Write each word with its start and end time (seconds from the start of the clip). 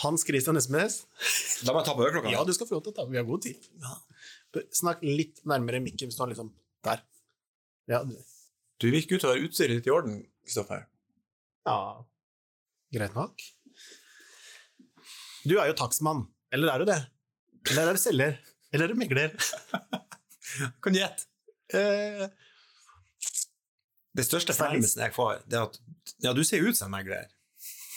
Hans 0.00 0.24
Christian 0.24 0.56
Espenes. 0.60 1.00
La 1.66 1.74
meg 1.76 1.84
ta 1.86 1.94
på 1.96 2.04
øreklokka. 2.06 2.30
Ja, 2.32 2.44
du 2.46 2.52
skal 2.56 2.68
få 2.68 2.76
lov 2.78 2.84
til 2.86 2.92
å 2.92 2.96
ta 3.00 3.04
Vi 3.10 3.18
har 3.20 3.26
god 3.28 3.42
tid. 3.46 3.68
Snakk 4.74 5.02
litt 5.06 5.42
nærmere 5.48 5.80
mikken 5.84 6.08
hvis 6.10 6.16
du 6.18 6.22
har 6.24 6.30
liksom 6.32 6.52
Der. 6.86 7.02
Ja, 7.90 8.02
du- 8.04 8.16
Du 8.80 8.90
virker 8.90 9.16
ut 9.16 9.20
til 9.20 9.28
å 9.28 9.34
være 9.34 9.44
utstyret 9.48 9.76
ditt 9.76 9.86
i 9.86 9.90
orden, 9.92 10.22
Kristoffer. 10.44 10.86
ja. 11.66 12.04
greit 12.92 13.14
nok. 13.14 13.42
Du 15.46 15.58
er 15.60 15.66
jo 15.70 15.74
takstmann. 15.78 16.26
Eller 16.52 16.72
er 16.72 16.78
du 16.78 16.84
det? 16.88 16.98
Eller 17.70 17.88
er 17.88 17.92
du 17.92 18.00
selger? 18.02 18.38
Eller 18.72 18.84
er 18.84 18.88
du 18.88 18.98
megler? 18.98 19.34
Kan 20.82 20.92
du 20.92 20.98
gjette? 20.98 21.26
Eh, 21.72 22.28
Det 24.16 24.24
største 24.26 24.52
fornærmelsen 24.56 25.04
jeg 25.04 25.14
får, 25.14 25.44
det 25.46 25.58
er 25.60 25.68
at 25.68 25.78
ja, 26.24 26.32
du 26.34 26.42
ser 26.44 26.64
ut 26.66 26.74
som 26.76 26.88
en 26.90 26.96
megler. 26.98 27.28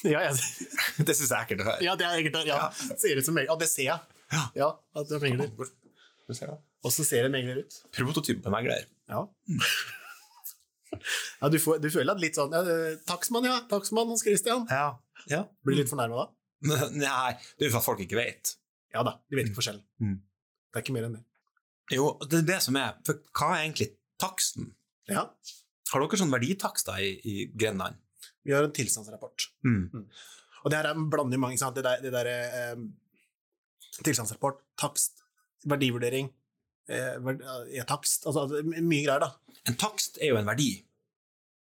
Ja, 0.04 0.22
jeg, 0.28 0.36
Det 1.08 1.16
syns 1.16 1.30
jeg 1.30 1.38
er 1.38 1.46
ekkelt 1.46 1.64
å 1.64 1.70
høre. 1.70 1.80
ja, 1.86 1.96
det 2.00 2.08
er 2.08 2.20
egentlig 2.20 2.44
Ja, 2.50 2.60
ser 2.76 3.20
ut 3.20 3.28
som 3.28 3.38
megler. 3.38 3.52
Ja, 3.54 3.58
det 3.60 3.70
ser 3.72 3.88
jeg. 3.88 4.20
Ja. 4.34 4.44
Ja, 4.58 4.70
at 5.00 5.10
du 5.10 5.16
er 5.18 5.24
megler. 5.24 5.52
Åssen 6.24 6.40
ser. 6.40 6.56
Og 6.84 6.92
så 6.92 7.06
ser 7.08 7.28
en 7.28 7.36
megler 7.36 7.64
ut. 7.64 7.78
Prototype 7.96 8.52
megler. 8.52 8.88
Ja. 9.12 9.24
ja 11.42 11.50
du, 11.52 11.60
får, 11.62 11.80
du 11.84 11.90
føler 11.94 12.16
at 12.16 12.22
litt 12.22 12.38
sånn 12.40 12.54
ja, 12.56 12.64
Takstmann, 13.08 13.48
ja. 13.48 13.62
Takstmann 13.72 14.12
Hans 14.12 14.26
Christian. 14.26 14.68
Ja. 14.72 14.98
ja. 15.32 15.44
Blir 15.64 15.80
litt 15.82 15.92
fornærma 15.92 16.26
da? 16.26 16.28
Nei, 16.96 17.34
det 17.58 17.68
er 17.68 17.70
jo 17.70 17.74
for 17.76 17.82
at 17.82 17.88
folk 17.88 18.04
ikke 18.06 18.20
vet. 18.20 18.56
Ja 18.94 19.04
da, 19.06 19.18
de 19.28 19.40
vet 19.40 19.50
ikke 19.50 19.60
forskjellen. 19.60 19.84
Mm. 20.04 20.18
Det 20.20 20.80
er 20.80 20.86
ikke 20.86 20.96
mer 20.96 21.08
enn 21.10 21.18
det. 21.18 21.24
Jo, 21.94 22.14
det 22.24 22.44
er 22.44 22.48
det 22.48 22.62
som 22.64 22.78
er 22.80 22.94
For 23.04 23.20
hva 23.36 23.50
er 23.58 23.66
egentlig 23.66 23.90
taksten? 24.22 24.72
Ja, 25.12 25.28
Har 25.92 26.00
dere 26.00 26.18
sånn 26.18 26.32
verditakster 26.32 27.02
i, 27.04 27.10
i 27.28 27.34
Grenland? 27.60 28.00
Vi 28.44 28.54
har 28.56 28.66
en 28.68 28.74
tilstandsrapport. 28.76 29.48
Mm. 29.66 30.06
Og 30.64 30.72
det 30.72 30.80
her 30.80 30.90
er 30.90 30.98
en 30.98 31.10
blanding 31.12 31.42
mange, 31.42 31.58
sant? 31.60 31.76
Det 31.76 31.84
der, 31.86 32.02
det 32.04 32.12
der 32.14 32.30
eh, 32.32 32.80
tilstandsrapport, 34.04 34.62
takst, 34.80 35.24
verdivurdering, 35.70 36.30
eh, 36.92 37.16
verd, 37.24 37.44
ja, 37.72 37.86
takst, 37.88 38.28
altså 38.28 38.46
altså, 38.48 38.64
mye 38.82 39.06
greier 39.06 39.24
da. 39.24 39.32
En 39.70 39.80
takst 39.80 40.20
er 40.22 40.34
jo 40.34 40.40
en 40.40 40.50
verdi. 40.50 40.72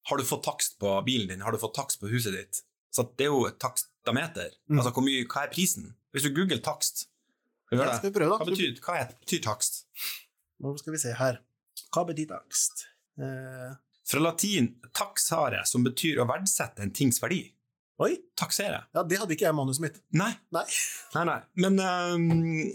Har 0.09 0.21
du 0.21 0.25
fått 0.25 0.45
takst 0.47 0.79
på 0.81 0.93
bilen 1.07 1.29
din? 1.29 1.45
Har 1.45 1.53
du 1.53 1.61
fått 1.61 1.77
takst 1.77 2.01
på 2.01 2.09
huset 2.13 2.37
ditt? 2.37 2.63
Så 2.91 3.05
det 3.17 3.29
er 3.29 3.33
jo 3.35 3.45
et 3.47 3.61
takstameter. 3.63 4.55
Mm. 4.71 4.81
Altså, 4.81 5.05
mye, 5.05 5.27
hva 5.31 5.45
er 5.47 5.53
prisen? 5.53 5.93
Hvis 6.15 6.27
du 6.27 6.33
googler 6.35 6.63
takst, 6.65 7.07
Ja, 7.71 7.85
skal 7.95 8.09
vi 8.09 8.17
prøve 8.17 8.33
da? 8.33 8.41
hva 8.41 8.47
betyr, 8.49 8.73
hva 8.83 8.95
betyr 9.21 9.43
takst? 9.45 9.85
Nå 10.59 10.73
skal 10.81 10.97
vi 10.97 10.99
se 10.99 11.13
her. 11.15 11.37
Hva 11.95 12.03
betyr 12.09 12.27
takst? 12.33 12.83
Eh, 13.21 13.77
Fra 14.11 14.21
latin 14.25 14.73
taxare, 14.97 15.63
som 15.71 15.85
betyr 15.87 16.19
å 16.23 16.27
verdsette 16.29 16.83
en 16.83 16.91
tings 16.97 17.21
verdi. 17.23 17.45
oi, 18.01 18.15
Taksere. 18.41 18.85
ja, 18.97 19.03
det 19.05 19.19
hadde 19.21 19.35
ikke 19.37 19.45
jeg 19.47 19.53
i 19.55 19.59
manuset 19.59 19.83
mitt. 19.85 19.99
Nei. 20.17 20.33
Nei. 20.57 20.65
Nei, 21.15 21.25
nei. 21.29 21.41
Men 21.61 21.77
um, 21.79 22.71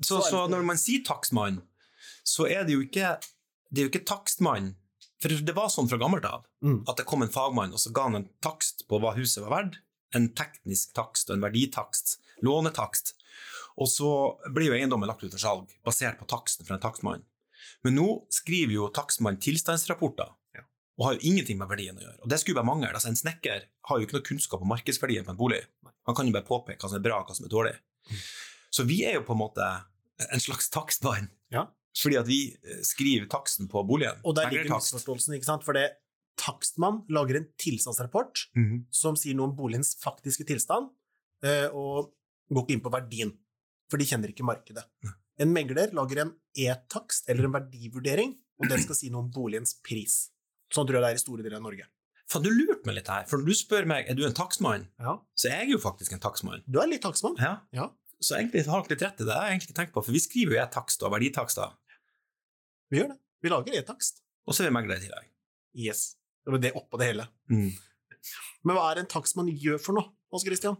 så, 0.00 0.20
Så 0.22 0.44
når 0.48 0.62
man 0.64 0.78
sier 0.78 1.02
takstmann, 1.04 1.60
så 2.24 2.46
er 2.48 2.62
det 2.64 2.76
jo 2.76 2.84
ikke 2.86 3.16
det 3.70 3.82
er 3.82 3.88
jo 3.88 3.90
ikke 3.92 4.06
takstmann. 4.08 4.76
For 5.20 5.34
det 5.34 5.52
var 5.56 5.68
sånn 5.74 5.88
fra 5.90 5.98
gammelt 6.00 6.24
av 6.24 6.44
Mm. 6.62 6.80
at 6.90 6.96
det 6.98 7.04
kom 7.06 7.22
en 7.22 7.30
fagmann 7.30 7.70
og 7.74 7.78
så 7.78 7.92
ga 7.94 8.08
han 8.08 8.16
en 8.18 8.28
takst 8.42 8.80
på 8.90 8.98
hva 8.98 9.12
huset 9.14 9.44
var 9.44 9.52
verdt. 9.52 9.76
En 10.16 10.24
teknisk 10.34 10.94
takst 10.96 11.28
og 11.30 11.36
en 11.36 11.44
verditakst. 11.44 12.16
Lånetakst. 12.42 13.12
Og 13.78 13.86
så 13.92 14.08
blir 14.54 14.72
jo 14.72 14.78
eiendommen 14.78 15.06
lagt 15.06 15.22
ut 15.22 15.30
for 15.30 15.38
salg 15.42 15.68
basert 15.86 16.18
på 16.18 16.26
taksten 16.26 16.66
fra 16.66 16.74
en 16.78 16.82
takstmann. 16.82 17.22
Men 17.84 17.94
nå 17.98 18.06
skriver 18.34 18.72
jo 18.74 18.88
takstmann 18.94 19.38
tilstandsrapporter. 19.42 20.32
Og 20.98 21.04
har 21.06 21.14
jo 21.14 21.20
ingenting 21.30 21.58
med 21.60 21.68
verdien 21.70 21.96
å 21.96 22.02
gjøre. 22.02 22.18
Og 22.24 22.28
det 22.32 22.40
skulle 22.40 22.58
bare 22.58 22.66
mangle. 22.66 22.90
Altså, 22.92 23.08
en 23.12 23.16
snekker 23.18 23.64
har 23.88 23.98
jo 24.00 24.06
ikke 24.06 24.18
noe 24.18 24.26
kunnskap 24.26 24.62
om 24.64 24.68
markedsverdien 24.72 25.24
på 25.24 25.30
en 25.30 25.38
bolig. 25.38 25.60
Han 26.08 26.14
kan 26.18 26.26
jo 26.26 26.32
bare 26.34 26.46
påpeke 26.48 26.80
hva 26.82 26.88
som 26.90 26.98
er 26.98 27.04
bra 27.04 27.20
og 27.22 27.28
hva 27.30 27.36
som 27.38 27.46
er 27.46 27.52
dårlig. 27.52 27.74
Så 28.74 28.84
vi 28.88 29.04
er 29.06 29.14
jo 29.18 29.22
på 29.28 29.36
en 29.36 29.42
måte 29.44 29.68
en 30.32 30.42
slags 30.42 30.68
takstmann. 30.74 31.30
Ja. 31.54 31.66
Fordi 31.98 32.18
at 32.18 32.26
vi 32.28 32.40
eh, 32.58 32.82
skriver 32.86 33.28
taksten 33.30 33.68
på 33.70 33.84
boligen. 33.86 34.18
Og 34.26 34.34
der 34.36 34.50
ligger 34.50 34.74
misforståelsen, 34.74 35.34
ikke 35.38 35.48
sant? 35.48 35.64
For 35.66 35.72
det 35.78 35.86
takstmann 36.38 37.04
lager 37.10 37.36
en 37.40 37.48
tilstandsrapport 37.58 38.44
Mhm. 38.56 38.84
som 38.90 39.16
sier 39.16 39.34
noe 39.34 39.48
om 39.50 39.56
boligens 39.56 39.94
faktiske 40.02 40.46
tilstand, 40.46 40.90
eh, 41.42 41.66
og 41.72 42.12
går 42.50 42.64
ikke 42.66 42.74
inn 42.76 42.80
på 42.84 42.92
verdien, 42.92 43.32
for 43.90 43.98
de 43.98 44.04
kjenner 44.04 44.30
ikke 44.32 44.46
markedet. 44.46 44.84
En 45.38 45.52
megler 45.52 45.92
lager 45.94 46.20
en 46.22 46.32
e-takst, 46.56 47.28
eller 47.28 47.44
en 47.44 47.52
verdivurdering, 47.52 48.36
og 48.58 48.68
den 48.68 48.78
skal 48.82 48.94
si 48.94 49.10
noe 49.10 49.22
om 49.22 49.30
boligens 49.30 49.74
pris. 49.82 50.30
Sånn 50.74 50.86
tror 50.88 50.98
jeg 50.98 51.04
det 51.06 51.10
er 51.14 51.18
i 51.20 51.22
store 51.22 51.42
deler 51.46 51.56
av 51.60 51.64
Norge. 51.64 51.86
Faen, 52.28 52.42
du 52.44 52.50
lurte 52.52 52.84
meg 52.84 52.98
litt 52.98 53.08
her, 53.08 53.24
for 53.30 53.40
når 53.40 53.46
du 53.48 53.56
spør 53.56 53.86
meg 53.88 54.08
er 54.10 54.14
du 54.18 54.24
en 54.26 54.34
takstmann, 54.36 54.86
Ja. 55.00 55.14
så 55.34 55.48
er 55.48 55.62
jeg 55.64 55.70
jo 55.72 55.78
faktisk 55.80 56.12
en 56.12 56.20
takstmann. 56.20 56.62
Du 56.68 56.78
er 56.82 56.86
litt 56.90 57.00
takstmann. 57.02 57.38
Ja. 57.40 57.54
Ja. 57.72 57.86
Så 58.20 58.36
egentlig 58.36 58.66
har 58.66 58.82
dere 58.82 58.90
litt 58.96 59.02
rett 59.06 59.20
i 59.20 59.24
det. 59.24 59.26
Det 59.30 59.34
har 59.38 59.46
jeg 59.48 59.54
egentlig 59.56 59.70
ikke 59.70 59.78
tenkt 59.80 59.94
på, 59.94 60.02
for 60.04 60.12
vi 60.12 60.20
skriver 60.20 60.56
jo 60.56 60.60
e-takst 60.62 61.02
og 61.06 61.12
verditakster, 61.14 61.72
Vi 62.90 62.98
gjør 62.98 63.08
det. 63.14 63.18
Vi 63.42 63.48
lager 63.52 63.74
e-takst. 63.78 64.22
og 64.46 64.54
så 64.54 64.64
er 64.64 64.68
vi 64.70 64.74
meglere 64.76 64.98
i 64.98 65.06
tillegg. 65.06 65.26
Yes. 65.76 66.16
Det 66.44 66.52
var 66.52 66.58
det 66.58 66.72
oppå 66.74 66.98
det 66.98 67.06
hele. 67.12 67.28
Mm. 67.50 67.72
Men 68.64 68.76
hva 68.76 68.90
er 68.92 68.98
en 69.00 69.06
takstmann 69.06 69.48
gjør 69.52 69.78
for 69.80 69.92
noe, 69.94 70.10
Hans 70.32 70.44
Christian? 70.44 70.76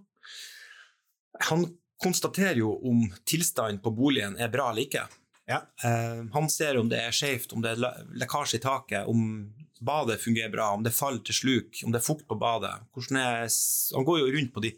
Han 1.49 1.67
konstaterer 2.03 2.57
jo 2.61 2.73
om 2.89 3.07
tilstanden 3.29 3.81
på 3.83 3.93
boligen 3.95 4.37
er 4.41 4.49
bra 4.53 4.71
eller 4.71 4.85
ikke. 4.87 5.05
Ja. 5.49 5.63
Eh, 5.85 6.25
han 6.35 6.49
ser 6.53 6.77
om 6.81 6.89
det 6.91 6.99
er 7.01 7.15
skjevt, 7.15 7.53
om 7.57 7.63
det 7.65 7.73
er 7.77 8.05
lekkasje 8.21 8.59
i 8.59 8.63
taket, 8.65 9.07
om 9.09 9.53
badet 9.85 10.21
fungerer 10.23 10.53
bra, 10.53 10.71
om 10.77 10.85
det 10.85 10.95
faller 10.97 11.23
til 11.25 11.37
sluk, 11.37 11.81
om 11.85 11.95
det 11.95 12.01
er 12.01 12.07
fukt 12.07 12.27
på 12.29 12.39
badet. 12.39 12.75
Er, 13.13 13.49
han 13.95 14.07
går 14.09 14.21
jo 14.23 14.31
rundt 14.35 14.55
på 14.55 14.63
de 14.65 14.75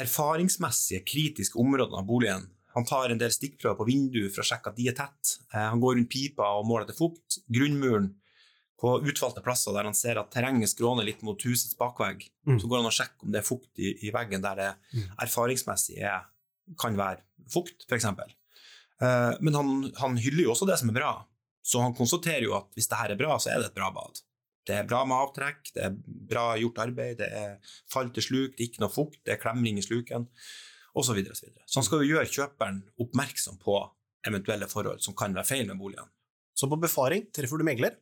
erfaringsmessige, 0.00 1.04
kritiske 1.06 1.58
områdene 1.60 2.00
av 2.00 2.08
boligen. 2.08 2.48
Han 2.76 2.86
tar 2.86 3.10
en 3.10 3.18
del 3.18 3.32
stikkprøver 3.34 3.78
på 3.80 3.88
vinduet 3.88 4.34
for 4.34 4.44
å 4.44 4.46
sjekke 4.46 4.70
at 4.70 4.78
de 4.78 4.86
er 4.90 4.96
tett. 4.98 5.36
Eh, 5.50 5.66
han 5.72 5.82
går 5.82 5.96
rundt 5.96 6.10
pipa 6.12 6.52
og 6.58 6.68
måler 6.68 6.86
etter 6.86 6.98
fukt. 6.98 7.40
Grunnmuren 7.50 8.12
på 8.80 8.94
utvalgte 9.04 9.42
plasser 9.44 9.74
der 9.76 9.88
han 9.90 9.96
ser 9.96 10.20
at 10.20 10.30
terrenget 10.32 10.72
skråner 10.72 11.04
litt 11.04 11.24
mot 11.26 11.40
husets 11.44 11.76
bakvegg. 11.78 12.22
Mm. 12.48 12.60
Så 12.62 12.70
går 12.70 12.80
han 12.80 12.88
og 12.88 12.96
sjekker 12.96 13.26
om 13.26 13.34
det 13.34 13.42
er 13.42 13.48
fukt 13.48 13.82
i, 13.82 13.92
i 14.06 14.12
veggen 14.14 14.44
der 14.44 14.60
det 14.60 14.70
erfaringsmessig 15.20 15.98
er, 15.98 16.30
kan 16.80 16.96
være 16.96 17.20
fukt, 17.52 17.84
f.eks. 17.90 18.06
Uh, 19.00 19.34
men 19.42 19.56
han, 19.56 19.74
han 19.98 20.16
hyller 20.20 20.46
jo 20.46 20.54
også 20.54 20.68
det 20.70 20.78
som 20.80 20.92
er 20.92 20.96
bra. 20.96 21.12
Så 21.62 21.82
han 21.84 21.94
konstaterer 21.96 22.46
jo 22.46 22.56
at 22.56 22.70
hvis 22.76 22.88
det 22.90 22.98
her 22.98 23.14
er 23.14 23.20
bra, 23.20 23.36
så 23.38 23.52
er 23.52 23.60
det 23.60 23.70
et 23.70 23.76
bra 23.76 23.90
bad. 23.94 24.22
Det 24.68 24.76
er 24.76 24.88
bra 24.88 25.04
med 25.08 25.16
avtrekk, 25.16 25.72
det 25.74 25.84
er 25.86 25.94
bra 26.30 26.44
gjort 26.60 26.82
arbeid, 26.84 27.16
det 27.20 27.28
er 27.34 27.72
fall 27.90 28.10
til 28.14 28.24
sluk, 28.24 28.56
det 28.56 28.64
er 28.64 28.68
ikke 28.70 28.84
noe 28.84 28.92
fukt, 28.92 29.20
det 29.26 29.34
er 29.34 29.40
klemring 29.40 29.80
i 29.80 29.84
sluken, 29.84 30.28
osv. 30.92 31.06
Så, 31.10 31.16
videre, 31.16 31.34
og 31.34 31.38
så, 31.38 31.46
videre. 31.48 31.64
så 31.66 31.80
han 31.80 31.86
skal 31.86 32.02
jo 32.02 32.10
gjøre 32.12 32.32
kjøperen 32.34 32.82
oppmerksom 33.02 33.58
på 33.62 33.78
eventuelle 34.28 34.68
forhold 34.70 35.00
som 35.04 35.16
kan 35.16 35.34
være 35.36 35.48
feil 35.48 35.66
med 35.68 35.80
boligen. 35.80 36.10
Så 36.54 36.68
på 36.68 36.78
befaring 36.80 37.28
treffer 37.34 37.60
du 37.60 37.64
megler, 37.66 37.96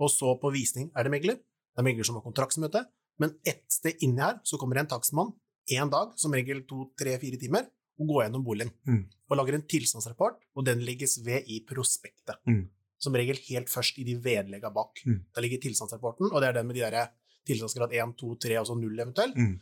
og 0.00 0.08
så 0.12 0.32
på 0.40 0.52
visning 0.54 0.88
er 0.96 1.04
det 1.04 1.12
megler. 1.12 1.36
Det 1.36 1.82
er 1.82 1.86
megler 1.86 2.06
som 2.06 2.16
har 2.16 2.24
kontraktsmøte, 2.24 2.86
men 3.20 3.36
ett 3.44 3.66
sted 3.68 4.00
inni 4.06 4.24
her 4.24 4.40
så 4.48 4.58
kommer 4.60 4.78
det 4.78 4.86
en 4.86 4.92
takstmann 4.94 5.34
én 5.70 5.92
dag, 5.92 6.14
som 6.18 6.32
regel 6.34 6.64
to, 6.68 6.88
tre, 6.98 7.18
fire 7.20 7.38
timer, 7.38 7.68
og 8.00 8.08
går 8.08 8.24
gjennom 8.24 8.44
boligen. 8.44 8.72
Mm. 8.88 9.02
Og 9.28 9.38
lager 9.38 9.58
en 9.58 9.66
tilstandsrapport, 9.68 10.40
og 10.56 10.64
den 10.66 10.80
legges 10.86 11.18
ved 11.26 11.46
i 11.52 11.60
prospektet. 11.68 12.40
Mm. 12.48 12.64
Som 13.00 13.16
regel 13.16 13.38
helt 13.48 13.70
først 13.72 13.96
i 13.98 14.04
de 14.04 14.14
vedlegga 14.20 14.70
bak. 14.74 15.00
Mm. 15.08 15.22
Der 15.34 15.44
ligger 15.46 15.62
tilstandsrapporten, 15.64 16.28
og 16.30 16.40
det 16.42 16.50
er 16.50 16.58
den 16.58 16.66
med 16.68 16.76
de 16.76 16.84
der 16.84 17.08
tilstandsgrad 17.48 17.94
1, 17.96 18.14
2, 18.20 18.34
3 18.44 18.58
og 18.60 18.66
så 18.68 18.76
0 18.76 19.00
eventuelt. 19.06 19.36
Mm. 19.40 19.54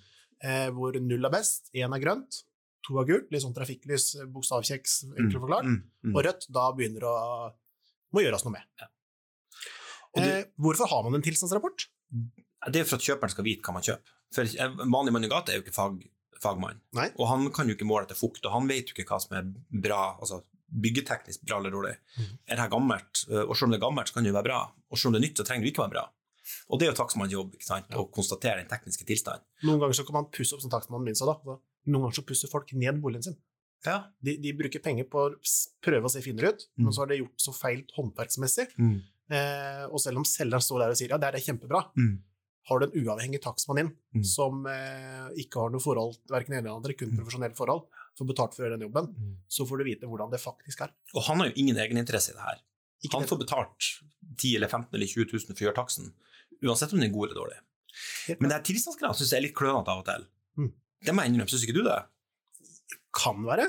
Eh, 0.43 0.69
hvor 0.75 0.99
0 0.99 1.25
er 1.29 1.31
best, 1.35 1.71
1 1.73 1.95
er 1.95 2.03
grønt, 2.03 2.43
2 2.89 2.99
er 3.03 3.09
gult, 3.13 3.31
litt 3.31 3.43
sånn 3.45 3.55
trafikklys, 3.55 4.09
bokstavkjeks, 4.35 4.99
enkelt 5.15 5.39
forklart. 5.45 5.67
Mm, 5.71 5.79
mm. 6.09 6.15
Og 6.17 6.25
rødt, 6.27 6.47
da 6.55 6.67
begynner 6.75 7.05
det 7.07 7.11
å 7.11 7.49
må 8.17 8.23
gjøres 8.25 8.45
noe 8.47 8.55
med. 8.57 8.65
Og 10.17 10.23
du- 10.23 10.29
eh, 10.29 10.45
hvorfor 10.59 10.89
har 10.89 11.03
man 11.05 11.15
en 11.19 11.23
tilstandsrapport? 11.23 11.89
Det 12.73 12.81
er 12.81 12.85
for 12.85 12.97
at 12.97 13.03
kjøperen 13.05 13.31
skal 13.31 13.45
vite 13.45 13.63
hva 13.63 13.75
man 13.75 13.83
kjøper. 13.83 14.15
For 14.35 14.43
en 14.65 14.91
vanlig 14.93 15.13
mann 15.13 15.25
i 15.25 15.29
gata 15.29 15.53
er 15.53 15.61
jo 15.61 15.63
ikke 15.67 15.75
fag, 15.77 16.03
fagmann. 16.41 16.81
Nei. 16.93 17.11
Og 17.19 17.29
han 17.29 17.51
kan 17.53 17.69
jo 17.69 17.75
ikke 17.77 17.87
måle 17.89 18.07
etter 18.07 18.17
fukt, 18.19 18.45
og 18.47 18.53
han 18.53 18.67
vet 18.69 18.89
jo 18.91 18.95
ikke 18.97 19.09
hva 19.13 19.21
som 19.21 19.37
er 19.37 19.45
bra, 19.71 20.17
altså 20.19 20.43
byggeteknisk 20.73 21.45
bra 21.47 21.59
eller 21.59 21.71
dårlig. 21.71 21.95
Mhm. 22.19 22.39
Er 22.49 22.55
det 22.57 22.63
her 22.65 22.69
gammelt, 22.71 23.25
og 23.29 23.57
selv 23.57 23.65
om 23.65 23.71
det 23.73 23.79
er 23.81 23.87
gammelt, 23.87 24.09
så 24.09 24.15
kan 24.15 24.23
det 24.25 24.31
jo 24.33 24.37
være 24.39 24.45
bra. 24.51 24.61
Og 24.91 24.99
selv 24.99 25.07
om 25.09 25.13
det 25.15 25.23
er 25.23 25.27
nytt, 25.29 25.37
så 25.41 25.45
trenger 25.49 25.65
det 25.65 25.73
ikke 25.73 25.83
være 25.87 25.95
bra. 25.97 26.05
Og 26.71 26.79
det 26.81 26.87
er 26.89 26.93
jo 26.93 26.97
takstmannens 27.05 27.33
jobb, 27.33 27.55
ikke 27.55 27.65
sant, 27.69 27.91
å 27.93 28.07
konstatere 28.11 28.57
den 28.63 28.69
tekniske 28.69 29.05
tilstanden. 29.05 29.45
Noen 29.65 29.81
ganger 29.81 29.93
så 29.99 30.05
kan 30.07 30.15
man 30.15 30.31
pusse 30.33 30.55
opp 30.57 30.61
som 30.65 30.71
takstmannen 30.71 31.05
min 31.05 31.15
sa 31.15 31.27
da. 31.27 31.37
Noen 31.87 32.03
ganger 32.07 32.17
så 32.21 32.25
pusser 32.25 32.49
folk 32.49 32.73
ned 32.73 33.01
boligen 33.03 33.23
sin. 33.23 33.37
Ja. 33.85 34.05
De, 34.25 34.37
de 34.37 34.53
bruker 34.57 34.81
penger 34.83 35.05
på 35.05 35.27
å 35.29 35.35
prøve 35.85 36.05
å 36.09 36.11
se 36.11 36.21
finere 36.25 36.49
ut, 36.55 36.65
Mm. 36.79 36.85
men 36.85 36.93
så 36.93 37.01
har 37.05 37.07
det 37.13 37.19
gjort 37.21 37.37
så 37.41 37.53
feil 37.55 37.85
håndverksmessig. 37.97 38.69
Eh, 39.31 39.85
og 39.93 40.01
selv 40.01 40.17
om 40.23 40.25
selgeren 40.25 40.65
står 40.65 40.81
der 40.83 40.95
og 40.95 40.97
sier 40.99 41.13
ja, 41.13 41.19
det 41.21 41.29
er 41.29 41.33
det 41.37 41.45
kjempebra, 41.45 41.85
Mm. 41.97 42.19
har 42.69 42.79
du 42.81 42.87
en 42.87 43.05
uavhengig 43.05 43.41
takstmann 43.43 43.79
inn 43.81 43.93
Mm. 44.17 44.25
som 44.25 44.67
eh, 44.67 45.29
ikke 45.37 45.61
har 45.61 45.71
noe 45.71 45.81
forhold, 45.81 46.17
verken 46.29 46.55
ene 46.55 46.65
eller 46.67 46.77
andre, 46.81 46.95
kun 46.95 47.13
profesjonelle 47.17 47.55
forhold, 47.57 47.87
får 48.19 48.29
betalt 48.33 48.55
for 48.57 48.63
å 48.63 48.67
gjøre 48.67 48.79
den 48.79 48.87
jobben, 48.89 49.09
så 49.49 49.67
får 49.69 49.79
du 49.79 49.85
vite 49.89 50.09
hvordan 50.11 50.31
det 50.33 50.41
faktisk 50.43 50.83
er. 50.87 50.91
Og 51.15 51.23
han 51.29 51.39
har 51.41 51.49
jo 51.53 51.57
ingen 51.63 51.77
egeninteresse 51.79 52.33
i 52.35 52.37
det 52.37 52.43
her. 52.45 52.61
Ikke 53.07 53.15
Han 53.15 53.23
det- 53.23 53.31
får 53.31 53.39
betalt 53.45 53.89
10 54.37 54.57
eller 54.59 54.69
15 54.69 54.95
eller 54.99 55.07
20 55.07 55.33
000 55.33 55.55
for 55.55 55.55
å 55.63 55.67
gjøre 55.69 55.79
taksten, 55.79 56.13
uansett 56.63 56.93
om 56.93 56.99
den 57.01 57.09
er 57.11 57.15
god 57.15 57.29
eller 57.31 57.41
dårlig. 57.41 57.59
Helt 58.27 58.41
Men 58.41 58.51
det 58.51 58.57
her 58.59 58.67
tilstandskravet 58.69 59.17
syns 59.19 59.31
jeg 59.33 59.39
er 59.39 59.47
litt 59.49 59.55
klønete 59.59 59.89
av 59.95 60.03
og 60.03 60.05
til. 60.07 60.27
Mm. 60.59 60.73
Det 61.07 61.15
må 61.15 61.23
jeg 61.23 61.33
innrømme, 61.33 61.51
syns 61.51 61.65
ikke 61.67 61.79
du 61.79 61.85
det? 61.87 61.99
Kan 63.15 63.45
være. 63.47 63.69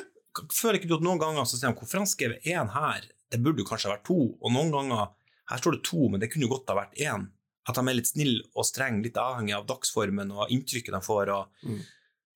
Føler 0.53 0.77
ikke 0.79 0.89
du 0.91 0.95
at 0.99 1.05
noen 1.05 1.19
ganger 1.21 1.45
så 1.49 1.57
sier 1.57 1.71
de 1.71 1.79
hvorfor 1.79 2.01
han 2.03 2.09
skrev 2.09 2.35
én 2.45 2.69
her? 2.73 3.07
Det 3.29 3.41
burde 3.43 3.61
jo 3.63 3.67
kanskje 3.69 3.89
ha 3.89 3.95
vært 3.97 4.05
to. 4.09 4.17
Og 4.41 4.53
noen 4.53 4.71
ganger 4.73 5.09
her 5.49 5.57
står 5.61 5.77
det 5.77 5.83
to, 5.87 6.09
men 6.09 6.19
det 6.21 6.29
kunne 6.31 6.45
jo 6.47 6.51
godt 6.55 6.69
ha 6.73 6.77
vært 6.81 6.97
én. 7.01 7.29
At 7.69 7.75
de 7.77 7.81
er 7.85 7.97
litt 7.97 8.09
snille 8.09 8.45
og 8.55 8.65
strenge, 8.65 9.03
litt 9.05 9.17
avhengig 9.21 9.53
av 9.57 9.67
dagsformen 9.69 10.31
og 10.33 10.49
inntrykket 10.53 10.95
de 10.95 11.01
får. 11.05 11.29
Og, 11.35 11.47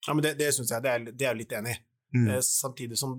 Ja, 0.06 0.12
men 0.12 0.20
Det, 0.22 0.34
det 0.38 0.50
syns 0.52 0.68
jeg 0.70 0.82
det 0.84 0.90
er, 0.90 1.04
det 1.16 1.22
er 1.24 1.30
jeg 1.34 1.38
litt 1.38 1.52
enig 1.56 1.72
i. 1.72 1.78
mm. 2.14 2.28
Eh, 2.30 2.40
Samtidig 2.46 2.96
som 3.00 3.16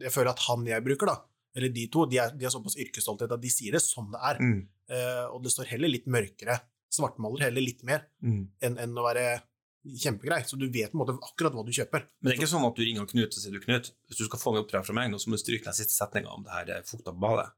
jeg 0.00 0.12
føler 0.14 0.30
at 0.32 0.44
han 0.46 0.64
jeg 0.66 0.84
bruker, 0.86 1.06
da, 1.10 1.16
eller 1.56 1.72
de 1.72 1.86
to, 1.92 2.06
de 2.06 2.18
er, 2.22 2.30
de 2.36 2.44
er 2.46 2.52
såpass 2.54 2.76
yrkesstolthet 2.78 3.32
at 3.32 3.40
de 3.42 3.50
sier 3.50 3.72
det 3.72 3.82
som 3.82 4.08
det 4.12 4.20
er. 4.22 4.38
Mm. 4.40 4.62
Eh, 4.92 5.24
og 5.32 5.42
det 5.42 5.52
står 5.52 5.70
heller 5.74 5.88
litt 5.92 6.06
mørkere. 6.06 6.58
Svartmaler 6.92 7.48
heller 7.48 7.60
litt 7.64 7.82
mer 7.84 8.06
Mm. 8.22 8.48
enn, 8.62 8.78
en 8.78 8.94
å 8.98 9.04
være 9.06 9.42
kjempegrei. 9.86 10.42
Så 10.46 10.58
du 10.58 10.66
vet 10.70 10.90
på 10.92 10.98
en 10.98 11.02
måte 11.04 11.18
akkurat 11.22 11.52
hva 11.54 11.64
du 11.66 11.70
kjøper. 11.72 12.06
Men 12.20 12.30
det 12.30 12.36
er 12.36 12.40
ikke 12.42 12.50
sånn 12.54 12.66
at 12.66 12.74
du 12.76 12.82
ringer 12.82 13.06
Knut 13.06 13.34
og 13.36 13.40
sier 13.42 13.52
du, 13.52 13.60
Knut, 13.60 13.92
hvis 14.08 14.18
du 14.18 14.24
skal 14.26 14.38
få 14.42 14.52
meg 14.54 14.64
oppdrag 14.64 14.84
fra 14.86 14.94
meg 14.94 15.10
nå, 15.10 15.18
så 15.22 15.28
må 15.30 15.36
du 15.38 15.42
stryke 15.44 15.64
den 15.68 15.74
siste 15.78 15.94
setninga 15.94 16.28
om 16.34 16.42
det 16.46 16.52
her 16.52 16.70
eh, 16.78 16.82
fukta 16.86 17.12
badet. 17.12 17.50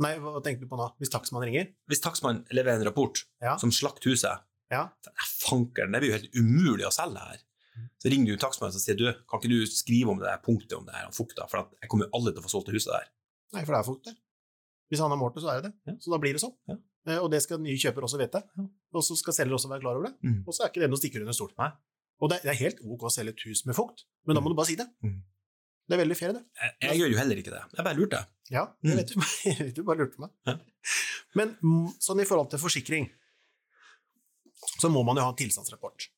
Nei, 0.00 0.14
hva 0.16 0.40
tenker 0.40 0.64
du 0.64 0.68
på 0.70 0.78
nå? 0.80 0.86
Hvis 0.96 1.10
takstmannen 1.12 1.50
ringer? 1.50 1.66
Hvis 1.90 2.00
takstmannen 2.00 2.46
leverer 2.56 2.80
en 2.80 2.86
rapport 2.88 3.18
Ja. 3.42 3.58
som 3.60 3.68
slakter 3.70 4.08
huset, 4.08 4.40
Ja. 4.70 4.88
fankeren, 5.44 5.92
det 5.92 6.00
blir 6.00 6.08
jo 6.12 6.16
helt 6.18 6.34
umulig 6.34 6.86
å 6.88 6.92
selge 6.92 7.18
her. 7.20 7.42
Så 8.02 8.10
ringer 8.12 8.32
du 8.36 8.40
takstmannen 8.42 8.76
og 8.76 8.82
sier 8.82 8.96
du, 8.98 9.06
kan 9.28 9.40
ikke 9.40 9.50
du 9.52 9.66
skrive 9.66 10.10
om 10.12 10.18
det 10.20 10.26
der 10.28 10.40
punktet 10.44 10.76
om 10.78 10.84
det 10.86 10.94
her 10.96 11.06
om 11.10 11.12
fukta, 11.16 11.46
for 11.50 11.62
at 11.64 11.72
jeg 11.82 11.90
kommer 11.92 12.06
jo 12.08 12.14
aldri 12.18 12.32
til 12.34 12.42
å 12.42 12.46
få 12.46 12.52
solgt 12.54 12.70
det 12.70 12.76
huset 12.78 12.92
der. 12.94 13.08
Nei, 13.56 13.64
for 13.64 13.72
det 13.74 13.80
er 13.80 13.88
fukt 13.88 14.04
der. 14.10 14.16
Hvis 14.90 15.00
han 15.04 15.10
har 15.14 15.18
målt 15.20 15.34
det, 15.36 15.42
så 15.44 15.50
er 15.52 15.60
det 15.60 15.70
det. 15.70 15.74
Ja. 15.92 15.94
Så 16.02 16.10
da 16.14 16.18
blir 16.22 16.34
det 16.34 16.42
sånn. 16.42 16.54
Ja. 16.70 16.76
Eh, 17.08 17.18
og 17.22 17.30
det 17.32 17.40
skal 17.44 17.60
nye 17.62 17.78
kjøper 17.78 18.04
også 18.06 18.18
vite. 18.20 18.42
Og 18.92 19.04
så 19.06 19.14
skal 19.18 19.36
selger 19.36 19.54
også 19.56 19.70
være 19.70 19.84
klar 19.84 19.96
over 20.00 20.08
det. 20.10 20.14
Mm. 20.26 20.40
Og 20.46 20.52
så 20.56 20.64
er 20.64 20.72
ikke 20.72 20.82
det 20.82 20.90
noe 20.90 20.98
stikker 21.00 21.22
under 21.24 21.36
stol. 21.36 21.52
Nei. 21.60 21.70
Og 22.20 22.28
det 22.32 22.40
er, 22.44 22.56
helt 22.58 22.80
ok 22.84 23.04
å 23.08 23.12
selge 23.14 23.32
et 23.36 23.44
hus 23.48 23.62
med 23.64 23.76
fukt, 23.78 24.02
men 24.26 24.36
da 24.36 24.42
må 24.42 24.50
Mm. 24.50 24.52
du 24.52 24.58
bare 24.58 24.66
si 24.68 24.74
det. 24.76 24.88
Mm. 25.02 25.22
Det 25.88 25.96
er 25.96 26.00
veldig 26.04 26.16
fair, 26.18 26.32
det. 26.36 26.42
Jeg, 26.60 26.74
jeg 26.84 26.98
gjør 27.00 27.10
jo 27.10 27.18
heller 27.18 27.38
ikke 27.40 27.50
det. 27.54 27.62
Jeg 27.78 27.84
bare 27.86 27.96
lurte. 27.98 28.18
Ja, 28.50 28.64
det 28.82 28.90
Mm. 28.92 28.96
vet 28.98 29.08
du. 29.08 29.20
Vet 29.64 29.74
du 29.78 29.82
bare 29.86 29.98
lurte 30.04 30.20
meg. 30.20 30.30
Ja. 30.46 30.58
Men 31.34 31.56
sånn 32.02 32.20
i 32.20 32.26
forhold 32.28 32.50
til 32.50 32.58
forsikring, 32.62 33.08
så 34.80 34.90
må 34.92 35.02
man 35.06 35.16
jo 35.16 35.24
ha 35.24 35.30
en 35.32 35.38
tilstandsrapport. 35.38 36.08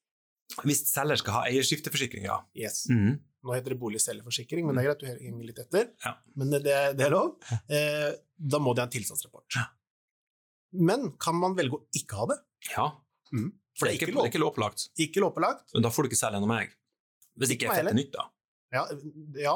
Hvis 0.62 0.82
selger 0.92 1.16
skal 1.20 1.32
ha 1.38 1.42
eierskifteforsikring, 1.48 2.24
ja. 2.28 2.40
Yes. 2.54 2.84
Mm. 2.92 3.20
Nå 3.42 3.54
heter 3.56 3.70
det 3.74 3.78
boligselgerforsikring, 3.80 4.66
men 4.66 4.76
det 4.76 4.84
er 4.84 4.88
greit, 4.92 5.00
du 5.00 5.06
henger 5.26 5.46
litt 5.48 5.58
etter. 5.58 5.88
Ja. 6.04 6.12
Men 6.38 6.50
det, 6.54 6.62
det 6.98 7.06
er 7.06 7.10
lov. 7.10 7.32
Eh, 7.68 8.12
da 8.38 8.58
må 8.62 8.74
de 8.76 8.84
ha 8.84 8.86
en 8.86 8.92
tilstandsrapport. 8.92 9.56
Ja. 9.56 9.64
Men 10.72 11.10
kan 11.20 11.36
man 11.40 11.56
velge 11.58 11.76
å 11.80 11.82
ikke 11.98 12.20
ha 12.22 12.28
det? 12.32 12.38
ja. 12.76 12.90
Mm. 13.32 13.48
For 13.78 13.88
det 13.88 13.94
er 13.94 13.96
ikke, 13.96 14.12
det 14.12 14.20
er 14.20 14.28
ikke 14.28 14.40
lovpålagt. 14.42 14.82
Ikke 15.00 15.20
lovpålagt? 15.24 15.70
Men 15.72 15.84
da 15.86 15.88
får 15.88 16.04
du 16.04 16.08
ikke 16.10 16.18
selge 16.20 16.36
gjennom 16.36 16.50
meg. 16.52 16.74
Hvis 17.40 17.54
ikke 17.54 17.64
Ikke 17.64 17.76
jeg 17.78 17.84
fetter 17.86 17.96
nytt, 17.96 18.10
da. 18.12 18.24
Ja, 18.76 18.82
ja, 19.40 19.54